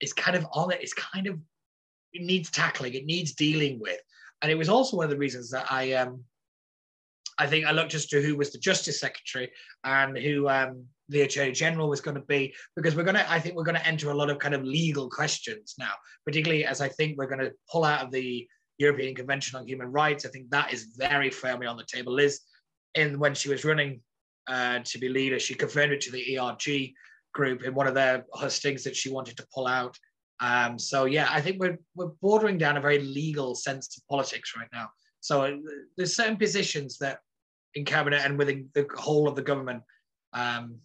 [0.00, 0.80] is kind of on it.
[0.82, 1.38] It's kind of
[2.12, 2.94] it needs tackling.
[2.94, 4.00] It needs dealing with,
[4.42, 6.24] and it was also one of the reasons that I um
[7.40, 9.50] I think I looked just to who was the Justice Secretary
[9.82, 13.40] and who um, the Attorney General was going to be, because we're going to, I
[13.40, 15.92] think we're going to enter a lot of kind of legal questions now,
[16.26, 18.46] particularly as I think we're going to pull out of the
[18.80, 20.24] European Convention on Human Rights.
[20.24, 22.14] I think that is very firmly on the table.
[22.14, 22.40] Liz,
[22.94, 24.00] in when she was running
[24.48, 26.92] uh, to be leader, she confirmed it to the ERG
[27.34, 29.96] group in one of their hustings that she wanted to pull out.
[30.40, 34.54] Um, so yeah, I think we're we're bordering down a very legal sense of politics
[34.56, 34.88] right now.
[35.20, 35.56] So uh,
[35.96, 37.18] there's certain positions that
[37.74, 39.82] in cabinet and within the whole of the government
[40.32, 40.76] um,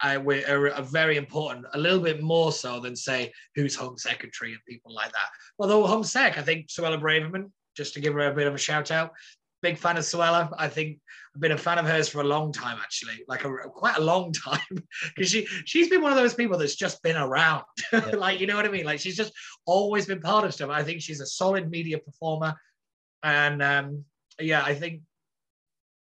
[0.00, 4.52] I, are, are, very important, a little bit more so than say who's Home Secretary
[4.52, 5.28] and people like that.
[5.58, 8.58] Although Home Sec, I think Suella Braverman, just to give her a bit of a
[8.58, 9.12] shout out,
[9.62, 10.52] big fan of Suella.
[10.56, 10.98] I think
[11.34, 14.02] I've been a fan of hers for a long time, actually, like a, quite a
[14.02, 14.84] long time,
[15.14, 18.10] because she she's been one of those people that's just been around, yeah.
[18.16, 18.84] like you know what I mean.
[18.84, 19.32] Like she's just
[19.66, 20.70] always been part of stuff.
[20.70, 22.54] I think she's a solid media performer,
[23.22, 24.04] and um,
[24.40, 25.02] yeah, I think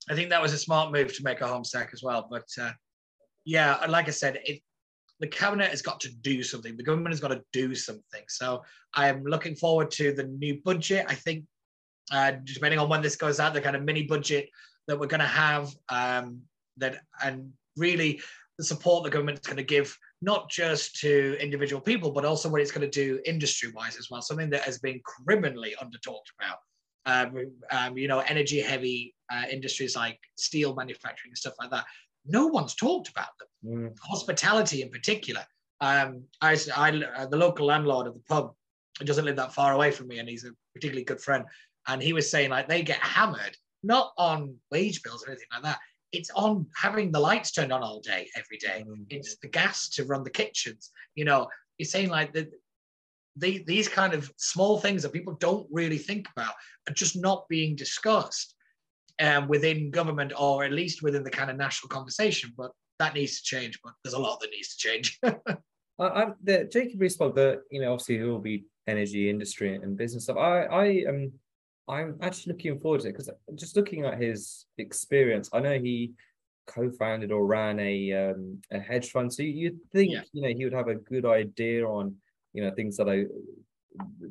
[0.09, 2.27] I think that was a smart move to make a home sec as well.
[2.29, 2.71] But uh,
[3.47, 4.61] yeah, like I said, it,
[5.21, 6.75] the cabinet has got to do something.
[6.75, 8.23] The government has got to do something.
[8.27, 8.61] So
[8.93, 11.05] I am looking forward to the new budget.
[11.07, 11.45] I think,
[12.11, 14.49] uh, depending on when this goes out, the kind of mini budget
[14.89, 16.41] that we're going to have, um,
[16.75, 18.19] that and really
[18.57, 22.49] the support the government is going to give not just to individual people, but also
[22.49, 24.21] what it's going to do industry-wise as well.
[24.21, 26.57] Something that has been criminally under talked about.
[27.05, 31.85] Um, um, you know, energy-heavy uh, industries like steel manufacturing and stuff like that.
[32.27, 33.47] No one's talked about them.
[33.65, 33.97] Mm.
[34.01, 35.45] Hospitality, in particular.
[35.81, 38.53] Um, I, I uh, the local landlord of the pub
[38.99, 41.45] doesn't live that far away from me, and he's a particularly good friend.
[41.87, 45.63] And he was saying like they get hammered not on wage bills or anything like
[45.63, 45.79] that.
[46.11, 48.83] It's on having the lights turned on all day, every day.
[48.87, 49.05] Mm.
[49.09, 50.91] It's the gas to run the kitchens.
[51.15, 52.49] You know, he's saying like the,
[53.35, 56.53] the, these kind of small things that people don't really think about
[56.89, 58.55] are just not being discussed
[59.19, 62.53] um, within government or at least within the kind of national conversation.
[62.57, 63.79] But that needs to change.
[63.83, 65.19] But there's a lot that needs to change.
[65.99, 70.25] I, the Jacob Rees-Mogg, the you know obviously it will be energy industry and business
[70.25, 70.37] stuff.
[70.37, 71.31] I I am
[71.87, 76.13] I'm actually looking forward to it because just looking at his experience, I know he
[76.67, 79.33] co-founded or ran a um, a hedge fund.
[79.33, 80.21] So you'd think yeah.
[80.33, 82.15] you know he would have a good idea on
[82.53, 83.25] you know things that I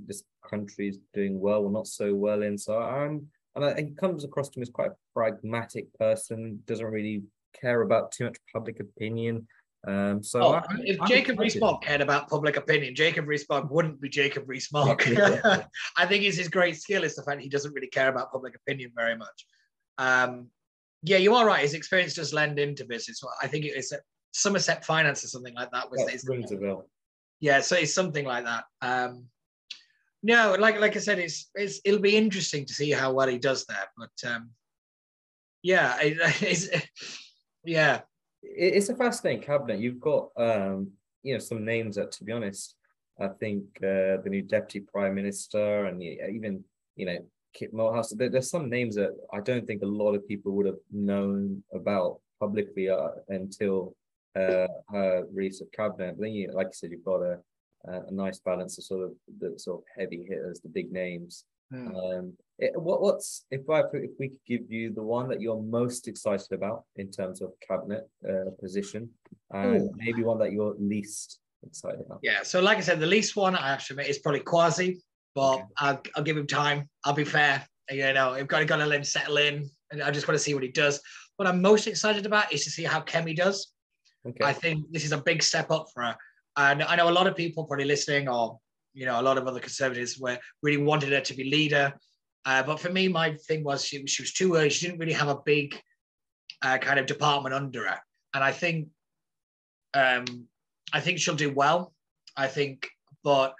[0.06, 2.56] this country is doing well or not so well in.
[2.56, 6.86] So I'm and I, he comes across to me as quite a pragmatic person, doesn't
[6.86, 7.22] really
[7.60, 9.48] care about too much public opinion.
[9.86, 14.00] Um, so oh, I, if I'm Jacob Rees-Mogg cared about public opinion, Jacob Rees-Mogg wouldn't
[14.00, 15.02] be Jacob Rees-Mogg.
[15.96, 18.54] I think his, his great skill is the fact he doesn't really care about public
[18.56, 19.46] opinion very much.
[19.98, 20.48] Um,
[21.02, 21.62] yeah, you are right.
[21.62, 23.22] His experience does lend into business.
[23.40, 23.92] I think it's
[24.32, 25.90] Somerset Finance or something like that.
[25.90, 26.74] Was yeah.
[27.38, 28.64] Yeah, so it's something like that.
[28.82, 29.26] Um,
[30.22, 33.38] no, like like I said, it's, it's it'll be interesting to see how well he
[33.38, 33.88] does that.
[33.96, 34.50] But um,
[35.62, 36.68] yeah, it, it's
[37.64, 38.00] yeah,
[38.42, 39.80] it's a fascinating cabinet.
[39.80, 40.90] You've got um,
[41.22, 42.74] you know some names that, to be honest,
[43.20, 46.64] I think uh, the new deputy prime minister and even
[46.96, 47.18] you know
[47.54, 48.16] Kit Malthouse.
[48.16, 51.62] There, there's some names that I don't think a lot of people would have known
[51.74, 53.96] about publicly uh, until
[54.36, 56.16] uh, her recent cabinet.
[56.16, 57.38] But then, you, like you said, you've got a
[57.88, 61.44] uh, a nice balance of sort of the sort of heavy hitters, the big names.
[61.72, 62.18] Mm.
[62.18, 65.60] Um, it, what what's if I if we could give you the one that you're
[65.60, 69.10] most excited about in terms of cabinet uh, position,
[69.52, 69.90] and Ooh.
[69.96, 72.20] maybe one that you're least excited about.
[72.22, 74.98] Yeah, so like I said, the least one I have to admit is probably Kwasi,
[75.34, 75.64] but okay.
[75.78, 76.88] I'll, I'll give him time.
[77.04, 77.66] I'll be fair.
[77.90, 80.36] You know, I've got to got to let him settle in, and I just want
[80.36, 81.00] to see what he does.
[81.36, 83.72] What I'm most excited about is to see how Kemi does.
[84.26, 84.44] Okay.
[84.44, 86.16] I think this is a big step up for her.
[86.56, 88.58] And I know a lot of people probably listening, or
[88.94, 91.94] you know, a lot of other conservatives were really wanted her to be leader.
[92.44, 94.70] Uh, but for me, my thing was she, she was too early.
[94.70, 95.78] She didn't really have a big
[96.62, 97.98] uh, kind of department under her.
[98.32, 98.88] And I think
[99.94, 100.46] um,
[100.92, 101.92] I think she'll do well.
[102.36, 102.88] I think,
[103.24, 103.54] but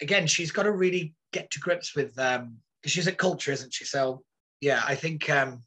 [0.00, 3.84] again, she's got to really get to grips with um she's a culture, isn't she?
[3.84, 4.22] So
[4.60, 5.60] yeah, I think um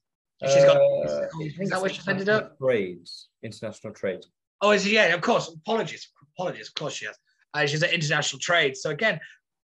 [0.46, 0.78] she's got.
[0.78, 1.28] Uh,
[1.60, 2.58] is that where she's ended up?
[2.58, 3.08] Trade,
[3.42, 4.26] international trade.
[4.62, 5.54] Oh, is yeah, of course.
[5.54, 6.68] Apologies, apologies.
[6.68, 7.18] Of course she has.
[7.54, 8.76] Uh, she's at international trade.
[8.76, 9.20] So again,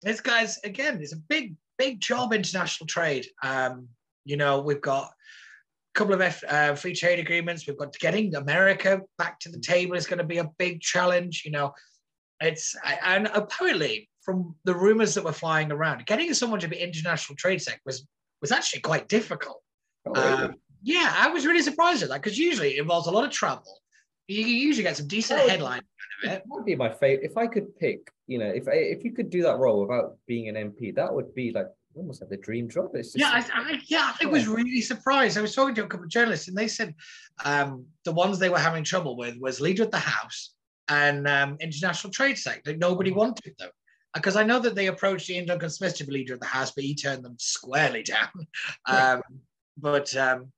[0.03, 3.27] this guy's again, it's a big, big job international trade.
[3.43, 3.89] Um,
[4.25, 7.67] you know, we've got a couple of F, uh, free trade agreements.
[7.67, 11.43] We've got getting America back to the table is going to be a big challenge.
[11.45, 11.73] You know,
[12.41, 17.37] it's and apparently from the rumors that were flying around, getting someone to be international
[17.37, 18.07] trade sec was
[18.43, 19.63] was actually quite difficult.
[20.07, 20.43] Oh, really?
[20.45, 23.31] Um, yeah, I was really surprised at that because usually it involves a lot of
[23.31, 23.81] travel.
[24.29, 25.98] You usually get some decent Oh, headlines out of it.
[26.25, 27.29] That would be my favorite.
[27.31, 30.49] If I could pick, you know, if if you could do that role without being
[30.49, 32.91] an MP, that would be like almost like the dream job.
[32.95, 35.39] It's just Yeah, I, I, yeah, I was really surprised.
[35.39, 36.95] I was talking to a couple of journalists, and they said
[37.45, 40.55] um, the ones they were having trouble with was leader of the House
[40.89, 42.77] and um, international trade sector.
[42.77, 43.71] Nobody wanted them
[44.15, 46.73] because I know that they approached Iain Duncan Smith to be leader of the House,
[46.73, 48.29] but he turned them squarely down.
[48.87, 49.23] Um,
[49.77, 50.51] but um,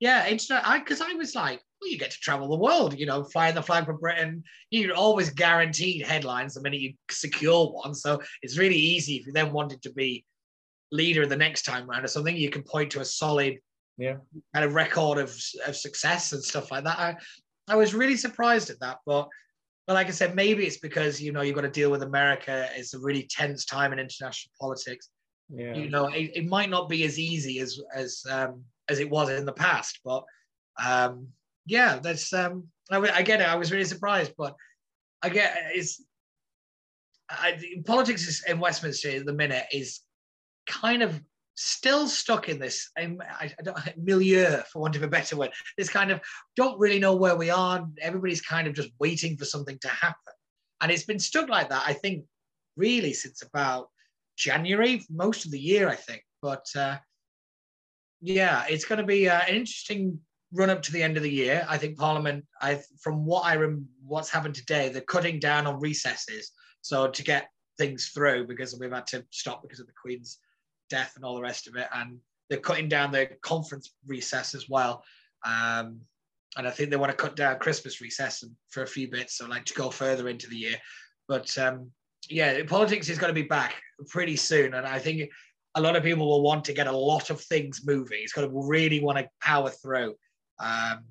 [0.00, 0.24] yeah.
[0.26, 3.54] I because I was like, well, you get to travel the world, you know, flying
[3.54, 4.42] the flag for Britain.
[4.70, 7.94] You're always guaranteed headlines the minute you secure one.
[7.94, 10.24] So it's really easy if you then wanted to be
[10.92, 13.58] leader the next time round or something, you can point to a solid
[13.96, 14.16] yeah.
[14.54, 16.98] kind of record of, of success and stuff like that.
[16.98, 17.16] I,
[17.68, 19.28] I was really surprised at that, but
[19.86, 22.68] but like I said, maybe it's because you know you've got to deal with America.
[22.76, 25.08] It's a really tense time in international politics.
[25.52, 25.74] Yeah.
[25.74, 29.30] You know, it, it might not be as easy as as um, as it was
[29.30, 30.24] in the past, but
[30.84, 31.26] um,
[31.70, 33.48] yeah, that's um, I, I get it.
[33.48, 34.56] I was really surprised, but
[35.22, 36.04] I get it's
[37.30, 40.00] I, politics is, in Westminster at the minute is
[40.66, 41.22] kind of
[41.54, 45.52] still stuck in this um, I, I don't, milieu, for want of a better word.
[45.78, 46.20] This kind of
[46.56, 47.86] don't really know where we are.
[48.00, 50.34] Everybody's kind of just waiting for something to happen,
[50.80, 51.84] and it's been stuck like that.
[51.86, 52.24] I think
[52.76, 53.90] really since about
[54.36, 56.24] January, most of the year, I think.
[56.42, 56.96] But uh,
[58.20, 60.18] yeah, it's going to be uh, an interesting
[60.52, 61.64] run up to the end of the year.
[61.68, 65.80] I think Parliament, I from what I rem- what's happened today, they're cutting down on
[65.80, 70.38] recesses, so to get things through because we've had to stop because of the Queen's
[70.88, 74.68] death and all the rest of it, and they're cutting down the conference recess as
[74.68, 75.04] well.
[75.46, 76.00] Um,
[76.56, 79.46] and I think they want to cut down Christmas recess for a few bits, so
[79.46, 80.76] like to go further into the year.
[81.28, 81.90] But um,
[82.28, 85.30] yeah, politics is going to be back pretty soon, and I think
[85.76, 88.18] a lot of people will want to get a lot of things moving.
[88.22, 90.16] It's going to really want to power through,
[90.60, 91.04] um,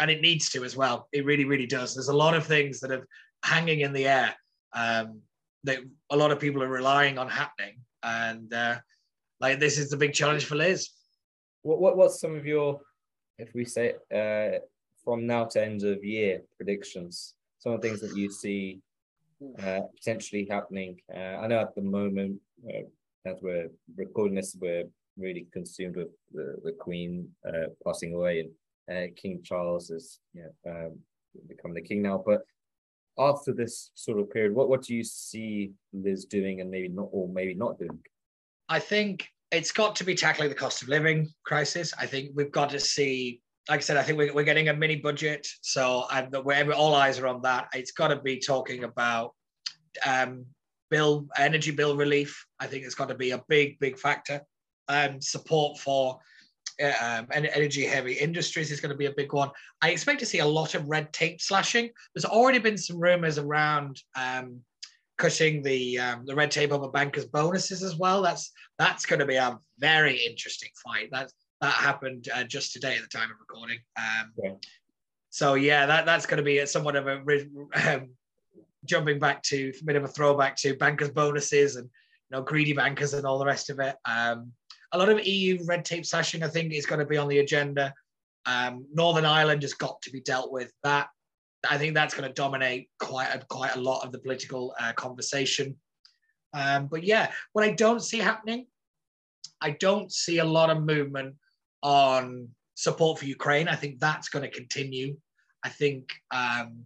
[0.00, 1.08] and it needs to as well.
[1.12, 1.94] It really, really does.
[1.94, 3.06] There's a lot of things that are
[3.44, 4.34] hanging in the air
[4.72, 5.20] um,
[5.64, 5.78] that
[6.10, 8.76] a lot of people are relying on happening, and uh,
[9.40, 10.88] like this is the big challenge for Liz.
[11.62, 12.80] What, what what's some of your,
[13.38, 14.60] if we say uh,
[15.04, 17.34] from now to end of year predictions?
[17.58, 18.80] Some of the things that you see
[19.62, 21.00] uh, potentially happening.
[21.14, 22.84] Uh, I know at the moment, uh,
[23.26, 24.84] as we're recording this, we're
[25.20, 28.50] really consumed with the, the Queen uh, passing away and
[28.90, 30.98] uh, King Charles is you know, um,
[31.48, 32.22] become the king now.
[32.24, 32.42] But
[33.18, 37.08] after this sort of period, what, what do you see Liz doing and maybe not,
[37.12, 37.98] or maybe not doing?
[38.68, 41.92] I think it's got to be tackling the cost of living crisis.
[41.98, 44.74] I think we've got to see, like I said, I think we're, we're getting a
[44.74, 45.46] mini budget.
[45.60, 49.34] So I'm, wherever all eyes are on that, it's got to be talking about
[50.06, 50.46] um,
[50.88, 52.46] bill, energy bill relief.
[52.58, 54.40] I think it's got to be a big, big factor.
[54.90, 56.18] Um, support for
[56.82, 59.50] uh, um, energy heavy industries is going to be a big one.
[59.82, 61.90] I expect to see a lot of red tape slashing.
[62.14, 64.60] There's already been some rumors around um,
[65.16, 68.22] cutting the um, the red tape over bankers' bonuses as well.
[68.22, 71.08] That's that's going to be a very interesting fight.
[71.12, 73.78] That that happened uh, just today at the time of recording.
[73.96, 74.52] Um, Yeah.
[75.30, 77.22] So yeah, that that's going to be somewhat of a
[77.94, 78.08] um,
[78.84, 82.72] jumping back to a bit of a throwback to bankers' bonuses and you know greedy
[82.72, 83.96] bankers and all the rest of it.
[84.04, 84.52] Um,
[84.92, 87.38] a lot of EU red tape slashing, I think, is going to be on the
[87.38, 87.94] agenda.
[88.46, 90.72] Um, Northern Ireland has got to be dealt with.
[90.82, 91.08] That
[91.68, 94.92] I think that's going to dominate quite a, quite a lot of the political uh,
[94.94, 95.76] conversation.
[96.52, 98.66] Um, but yeah, what I don't see happening,
[99.60, 101.36] I don't see a lot of movement
[101.82, 103.68] on support for Ukraine.
[103.68, 105.16] I think that's going to continue.
[105.62, 106.84] I think um,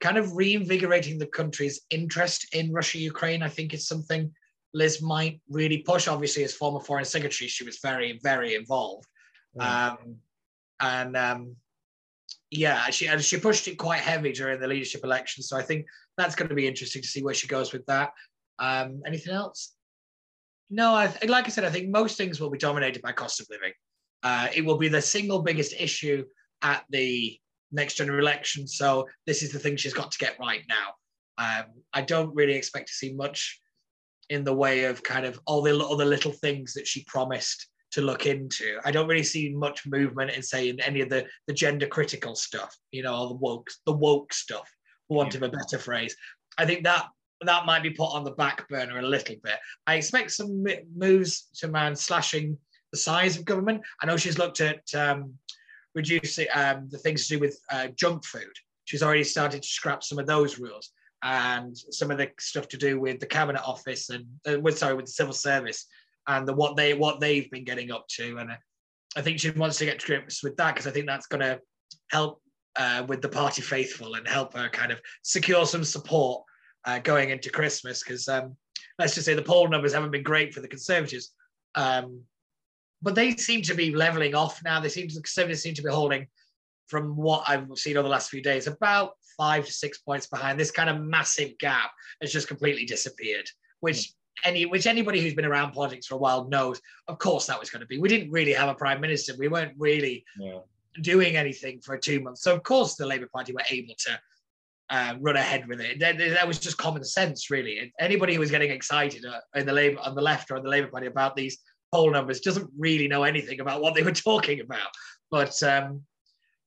[0.00, 3.42] kind of reinvigorating the country's interest in Russia Ukraine.
[3.42, 4.32] I think is something
[4.74, 6.08] Liz might really push.
[6.08, 9.06] Obviously, as former foreign secretary, she was very very involved.
[9.58, 10.16] Um,
[10.80, 11.56] and um,
[12.50, 15.42] yeah, she and she pushed it quite heavy during the leadership election.
[15.42, 18.12] So I think that's going to be interesting to see where she goes with that.
[18.58, 19.74] Um, anything else?
[20.70, 23.46] No, I, like I said, I think most things will be dominated by cost of
[23.50, 23.72] living.
[24.22, 26.24] Uh, it will be the single biggest issue
[26.62, 27.38] at the
[27.70, 28.66] next general election.
[28.66, 30.94] So this is the thing she's got to get right now.
[31.38, 33.60] Um, I don't really expect to see much
[34.30, 38.02] in the way of kind of all the other little things that she promised to
[38.02, 38.78] look into.
[38.84, 42.76] I don't really see much movement in saying any of the the gender critical stuff,
[42.90, 44.70] you know, all the woke the woke stuff,
[45.08, 46.16] for want of a better phrase.
[46.58, 47.06] I think that
[47.42, 49.58] that might be put on the back burner a little bit.
[49.86, 50.64] I expect some
[50.96, 52.56] moves to man slashing
[52.92, 53.82] the size of government.
[54.02, 55.34] I know she's looked at um,
[55.94, 58.52] reducing um, the things to do with uh, junk food.
[58.84, 60.92] She's already started to scrap some of those rules.
[61.26, 64.94] And some of the stuff to do with the cabinet office and uh, with sorry
[64.94, 65.86] with the civil service
[66.28, 68.36] and the what they what they've been getting up to.
[68.38, 68.56] And uh,
[69.16, 71.40] I think she wants to get to grips with that because I think that's going
[71.40, 71.60] to
[72.10, 72.40] help
[72.76, 76.44] uh, with the party faithful and help her kind of secure some support
[76.84, 78.04] uh, going into Christmas.
[78.04, 78.56] Because um,
[79.00, 81.32] let's just say the poll numbers haven't been great for the Conservatives,
[81.74, 82.20] um,
[83.02, 84.78] but they seem to be leveling off now.
[84.78, 86.28] They seem to, the Conservatives seem to be holding,
[86.86, 90.58] from what I've seen over the last few days, about five to six points behind.
[90.58, 93.48] This kind of massive gap has just completely disappeared,
[93.80, 94.12] which
[94.44, 96.80] any which anybody who's been around politics for a while knows.
[97.08, 97.98] Of course, that was going to be.
[97.98, 99.34] We didn't really have a prime minister.
[99.38, 100.58] We weren't really yeah.
[101.02, 102.42] doing anything for two months.
[102.42, 104.20] So of course, the Labour Party were able to
[104.90, 105.98] uh, run ahead with it.
[105.98, 107.92] That, that, was just common sense, really.
[107.98, 110.70] Anybody who was getting excited uh, in the Labour on the left or on the
[110.70, 111.58] Labour Party about these
[111.92, 114.88] poll numbers doesn't really know anything about what they were talking about.
[115.30, 116.02] But um,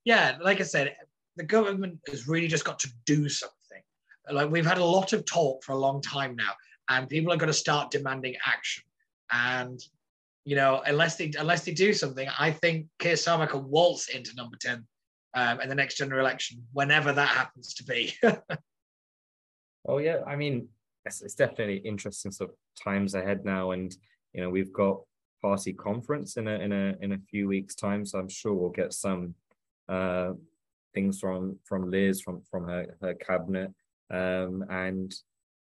[0.04, 0.96] yeah, like I said,
[1.40, 3.82] the government has really just got to do something.
[4.30, 6.52] Like we've had a lot of talk for a long time now,
[6.90, 8.84] and people are going to start demanding action.
[9.32, 9.80] And
[10.44, 14.36] you know, unless they unless they do something, I think Keir Starmer can waltz into
[14.36, 14.86] number ten
[15.34, 18.14] um, in the next general election, whenever that happens to be.
[19.88, 20.68] oh yeah, I mean,
[21.06, 23.96] it's, it's, definitely interesting sort of times ahead now, and
[24.34, 25.00] you know, we've got
[25.42, 28.72] party conference in a in a in a few weeks' time, so I'm sure we'll
[28.72, 29.36] get some
[29.88, 30.34] uh,
[31.00, 33.72] things from from Liz from from her her cabinet,
[34.12, 35.14] um, and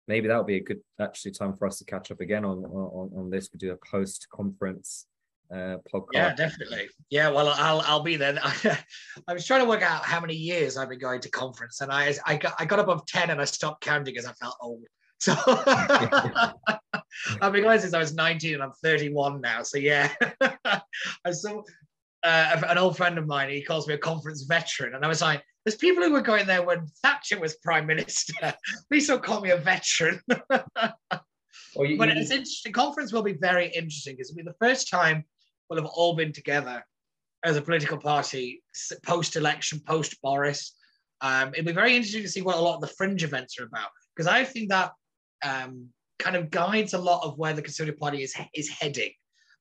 [0.07, 3.11] maybe that'll be a good actually time for us to catch up again on on,
[3.17, 3.51] on this.
[3.53, 5.07] We do a post conference
[5.53, 6.15] uh, podcast.
[6.15, 6.89] Yeah, definitely.
[7.11, 8.39] Yeah, well, I'll I'll be there.
[9.29, 11.93] I was trying to work out how many years I've been going to conference, and
[11.93, 14.85] I I got I got above ten, and I stopped counting because I felt old.
[15.21, 15.35] So
[17.43, 19.65] I've been going since I was 19, and I'm 31 now.
[19.65, 20.13] So yeah,
[21.25, 21.65] I saw
[22.25, 23.51] uh, an old friend of mine.
[23.51, 26.47] He calls me a conference veteran, and I was like, there's people who were going
[26.47, 28.55] there when Thatcher was prime minister.
[28.89, 30.21] Please don't call me a veteran.
[30.31, 32.73] you, but you, it's interesting.
[32.73, 35.25] Conference will be very interesting because it'll be the first time
[35.69, 36.83] we'll have all been together
[37.45, 38.63] as a political party
[39.05, 40.75] post-election, post-Boris.
[41.21, 43.65] Um, it'll be very interesting to see what a lot of the fringe events are
[43.65, 44.93] about because I think that
[45.45, 45.89] um,
[46.19, 49.11] kind of guides a lot of where the Conservative Party is is heading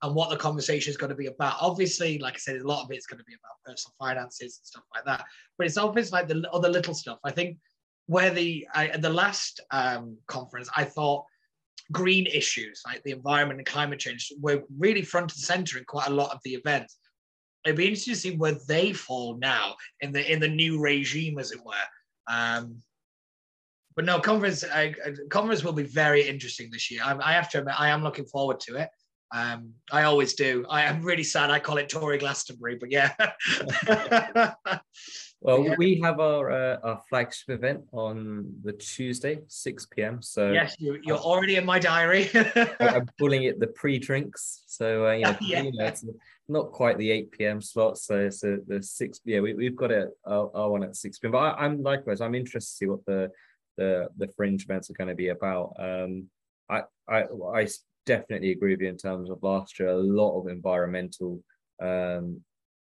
[0.04, 1.56] and what the conversation is going to be about.
[1.60, 4.66] Obviously, like I said, a lot of it's going to be about personal finances and
[4.66, 5.26] stuff like that.
[5.58, 7.20] But it's obvious like the other little stuff.
[7.24, 7.58] I think
[8.06, 11.26] where the I, the last um, conference, I thought
[11.92, 16.08] green issues like the environment and climate change were really front and center in quite
[16.08, 16.98] a lot of the events.
[17.66, 21.40] It'd be interesting to see where they fall now in the in the new regime,
[21.40, 21.74] as it were.
[22.30, 22.82] Um,
[23.96, 24.92] but no, conference uh,
[25.32, 27.02] conference will be very interesting this year.
[27.04, 28.90] I, I have to admit, I am looking forward to it.
[29.32, 30.66] Um, I always do.
[30.70, 31.50] I am really sad.
[31.50, 33.14] I call it Tory Glastonbury, but yeah.
[35.42, 35.76] well, yeah.
[35.78, 40.22] we have our uh, our flagship event on the Tuesday, six p.m.
[40.22, 42.30] So yes, you, you're already in my diary.
[42.80, 44.64] I'm calling it the pre-drinks.
[44.68, 45.62] So uh, you, know, yeah.
[45.64, 46.06] you know, it's
[46.48, 47.62] not quite the eight p.m.
[47.62, 47.98] slot.
[47.98, 49.20] So so the six.
[49.26, 51.34] Yeah, we have got it our, our, one at six p.m.
[51.34, 52.22] But I, am likewise.
[52.22, 53.30] I'm interested to see what the
[53.76, 55.74] the the fringe events are going to be about.
[55.78, 56.30] Um,
[56.70, 57.24] I I
[57.54, 57.68] I
[58.08, 59.90] definitely agree with you in terms of last year.
[59.90, 61.44] A lot of environmental
[61.82, 62.42] um,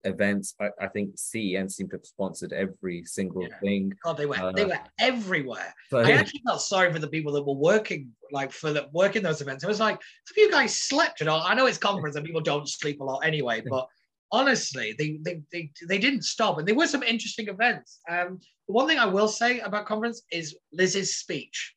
[0.04, 0.54] events.
[0.60, 3.58] I, I, think CEN seemed to have sponsored every single yeah.
[3.60, 3.92] thing.
[4.02, 5.72] God, they were uh, they were everywhere.
[5.90, 9.22] So, I actually felt sorry for the people that were working, like for the working
[9.22, 9.62] those events.
[9.62, 10.00] It was like
[10.30, 11.42] if you guys slept at all.
[11.42, 13.86] I know it's conference and people don't sleep a lot anyway, but
[14.32, 18.00] honestly, they they they, they didn't stop, and there were some interesting events.
[18.10, 21.74] Um, the one thing I will say about conference is Liz's speech.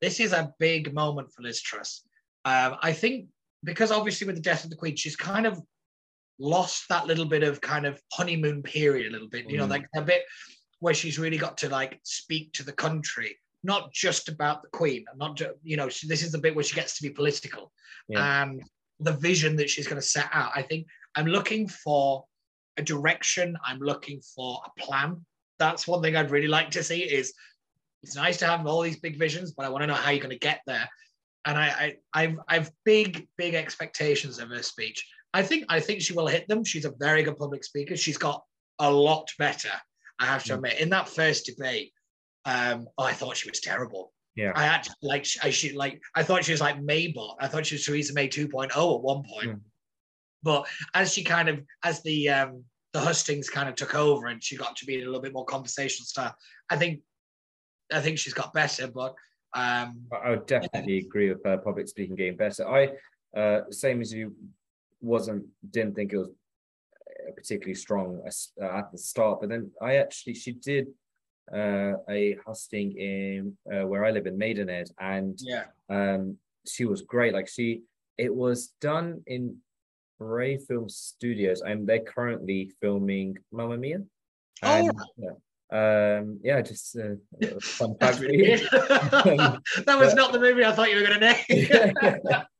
[0.00, 2.02] This is a big moment for Liz Truss.
[2.44, 3.26] Um, I think
[3.64, 5.60] because obviously with the death of the Queen, she's kind of
[6.38, 9.70] lost that little bit of kind of honeymoon period a little bit, you know, mm.
[9.70, 10.22] like a bit
[10.80, 15.04] where she's really got to like speak to the country, not just about the Queen,
[15.16, 17.72] not just, you know, she, this is the bit where she gets to be political
[18.08, 18.42] yeah.
[18.42, 18.62] and
[18.98, 20.50] the vision that she's going to set out.
[20.54, 22.24] I think I'm looking for
[22.76, 23.56] a direction.
[23.64, 25.24] I'm looking for a plan.
[25.60, 27.32] That's one thing I'd really like to see is
[28.02, 30.18] it's nice to have all these big visions, but I want to know how you're
[30.18, 30.88] going to get there
[31.46, 35.06] and I, I I've I've big big expectations of her speech.
[35.34, 36.64] I think I think she will hit them.
[36.64, 37.96] She's a very good public speaker.
[37.96, 38.42] She's got
[38.78, 39.70] a lot better.
[40.18, 40.56] I have to mm.
[40.56, 40.80] admit.
[40.80, 41.92] In that first debate,
[42.44, 44.12] um, oh, I thought she was terrible.
[44.34, 47.36] Yeah, I actually like I she like I thought she was like Maybot.
[47.40, 49.50] I thought she was Theresa May 2.0 at one point.
[49.50, 49.60] Mm.
[50.42, 54.42] But as she kind of as the um the hustings kind of took over and
[54.42, 56.34] she got to be a little bit more conversational style,
[56.70, 57.00] I think
[57.92, 58.86] I think she's got better.
[58.86, 59.14] But
[59.54, 61.06] um, I would definitely yeah.
[61.06, 62.66] agree with her public speaking getting better.
[62.68, 62.90] I,
[63.38, 64.34] uh, same as you,
[65.00, 69.96] wasn't didn't think it was uh, particularly strong uh, at the start, but then I
[69.96, 70.86] actually she did
[71.52, 75.64] uh, a hustings in uh, where I live in Maidenhead, and Yeah.
[75.88, 77.34] um, she was great.
[77.34, 77.82] Like she,
[78.16, 79.56] it was done in
[80.18, 84.02] Bray Film Studios, and they're currently filming Mamma Mia.
[84.62, 85.30] Oh, And, yeah,
[85.72, 87.14] um, yeah, just uh,
[87.62, 91.92] fun fact that was not the movie I thought you were going to name.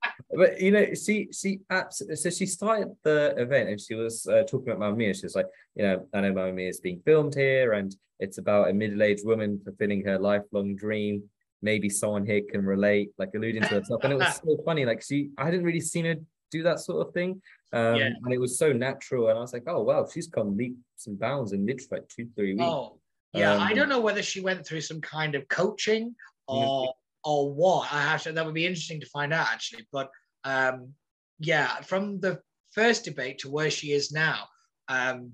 [0.34, 4.44] but you know, she she absolutely so she started the event and she was uh,
[4.44, 5.12] talking about Mamma Mia.
[5.12, 8.38] She was like, you know, I know Mamma Mia is being filmed here, and it's
[8.38, 11.22] about a middle-aged woman fulfilling her lifelong dream.
[11.60, 14.04] Maybe someone here can relate, like alluding to herself.
[14.04, 14.86] And it was so funny.
[14.86, 16.14] Like she, I hadn't really seen her
[16.50, 17.42] do that sort of thing.
[17.72, 18.10] Um, Yeah.
[18.24, 19.28] and it was so natural.
[19.28, 22.28] And I was like, oh wow, she's come leaps and bounds in literally like two,
[22.34, 22.64] three weeks.
[22.64, 22.98] Oh,
[23.32, 23.56] yeah.
[23.56, 26.14] I Um, don't know whether she went through some kind of coaching
[26.48, 26.54] Yeah.
[26.66, 27.92] or or what.
[27.92, 28.32] I have to.
[28.32, 29.86] That would be interesting to find out actually.
[29.92, 30.10] But
[30.44, 30.94] um,
[31.38, 32.40] yeah, from the
[32.72, 34.48] first debate to where she is now,
[34.88, 35.32] um,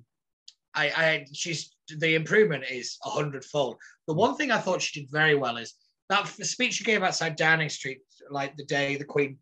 [0.75, 3.77] I, I she's the improvement is a hundredfold.
[4.07, 5.75] The one thing I thought she did very well is
[6.11, 9.39] that speech she gave outside Downing Street, like the day the Queen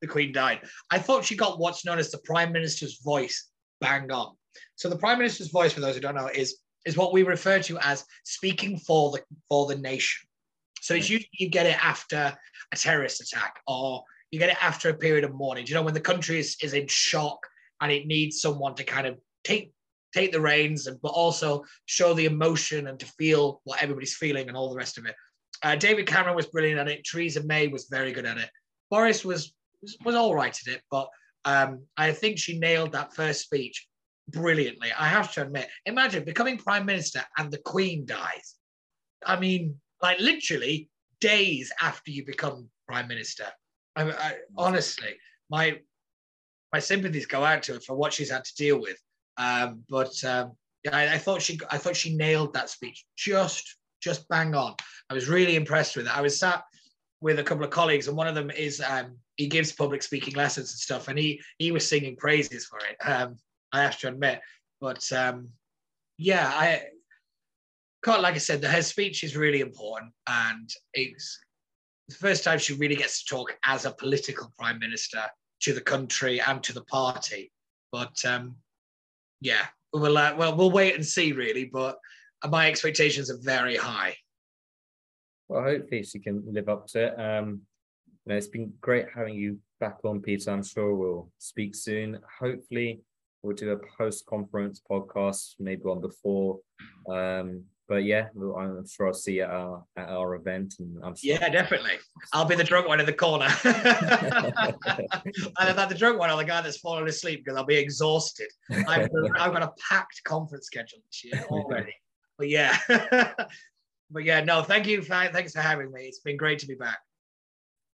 [0.00, 0.60] the Queen died.
[0.90, 3.48] I thought she got what's known as the Prime Minister's voice
[3.80, 4.34] bang on.
[4.76, 7.60] So the Prime Minister's voice, for those who don't know, is is what we refer
[7.60, 10.26] to as speaking for the for the nation.
[10.80, 12.36] So it's usually you get it after
[12.72, 15.66] a terrorist attack or you get it after a period of mourning.
[15.66, 17.38] You know, when the country is, is in shock
[17.80, 19.72] and it needs someone to kind of take
[20.14, 24.48] take the reins and but also show the emotion and to feel what everybody's feeling
[24.48, 25.14] and all the rest of it.
[25.62, 27.04] Uh, David Cameron was brilliant at it.
[27.04, 28.50] Theresa May was very good at it.
[28.90, 31.08] Boris was was, was all right at it, but
[31.44, 33.86] um, I think she nailed that first speech
[34.30, 34.88] brilliantly.
[34.98, 35.68] I have to admit.
[35.86, 38.56] Imagine becoming prime minister and the Queen dies.
[39.24, 40.88] I mean, like literally
[41.20, 43.46] days after you become prime minister.
[43.96, 45.14] I, I honestly,
[45.50, 45.78] my
[46.72, 48.96] my sympathies go out to her for what she's had to deal with.
[49.36, 50.52] Um, but um,
[50.84, 54.74] yeah, I, I thought she I thought she nailed that speech just just bang on.
[55.10, 56.16] I was really impressed with it.
[56.16, 56.64] I was sat
[57.20, 60.34] with a couple of colleagues, and one of them is um, he gives public speaking
[60.34, 62.96] lessons and stuff, and he he was singing praises for it.
[63.72, 64.40] I have to admit,
[64.80, 65.48] but um,
[66.18, 66.82] yeah, I
[68.04, 71.38] can't like I said, her speech is really important, and it's
[72.08, 75.22] the first time she really gets to talk as a political prime minister
[75.60, 77.52] to the country and to the party.
[77.92, 78.56] But um,
[79.40, 81.64] yeah, we'll uh, well we'll wait and see really.
[81.64, 81.98] But
[82.48, 84.16] my expectations are very high.
[85.48, 87.20] Well, hopefully she can live up to it.
[87.20, 87.62] Um,
[88.24, 90.50] you know, it's been great having you back on, Peter.
[90.50, 92.20] I'm sure we'll speak soon.
[92.38, 93.00] Hopefully,
[93.42, 96.60] we'll do a post-conference podcast, maybe one before.
[97.08, 101.16] Um, but yeah, I'm sure I'll see you at our at our event, and I'm
[101.16, 101.94] sure Yeah, definitely.
[102.32, 103.46] I'll be the drunk one in the corner.
[103.64, 103.74] and
[105.68, 108.46] if I'm the drunk one, I'm the guy that's fallen asleep because I'll be exhausted.
[108.86, 111.92] I've, I've got a packed conference schedule this year already.
[112.38, 112.78] But yeah.
[114.10, 115.02] but yeah, no, thank you.
[115.02, 116.02] Thanks for having me.
[116.02, 117.00] It's been great to be back.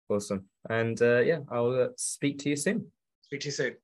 [0.10, 0.46] awesome.
[0.70, 2.88] And uh, yeah, I'll uh, speak to you soon.
[3.24, 3.76] Speak to you soon.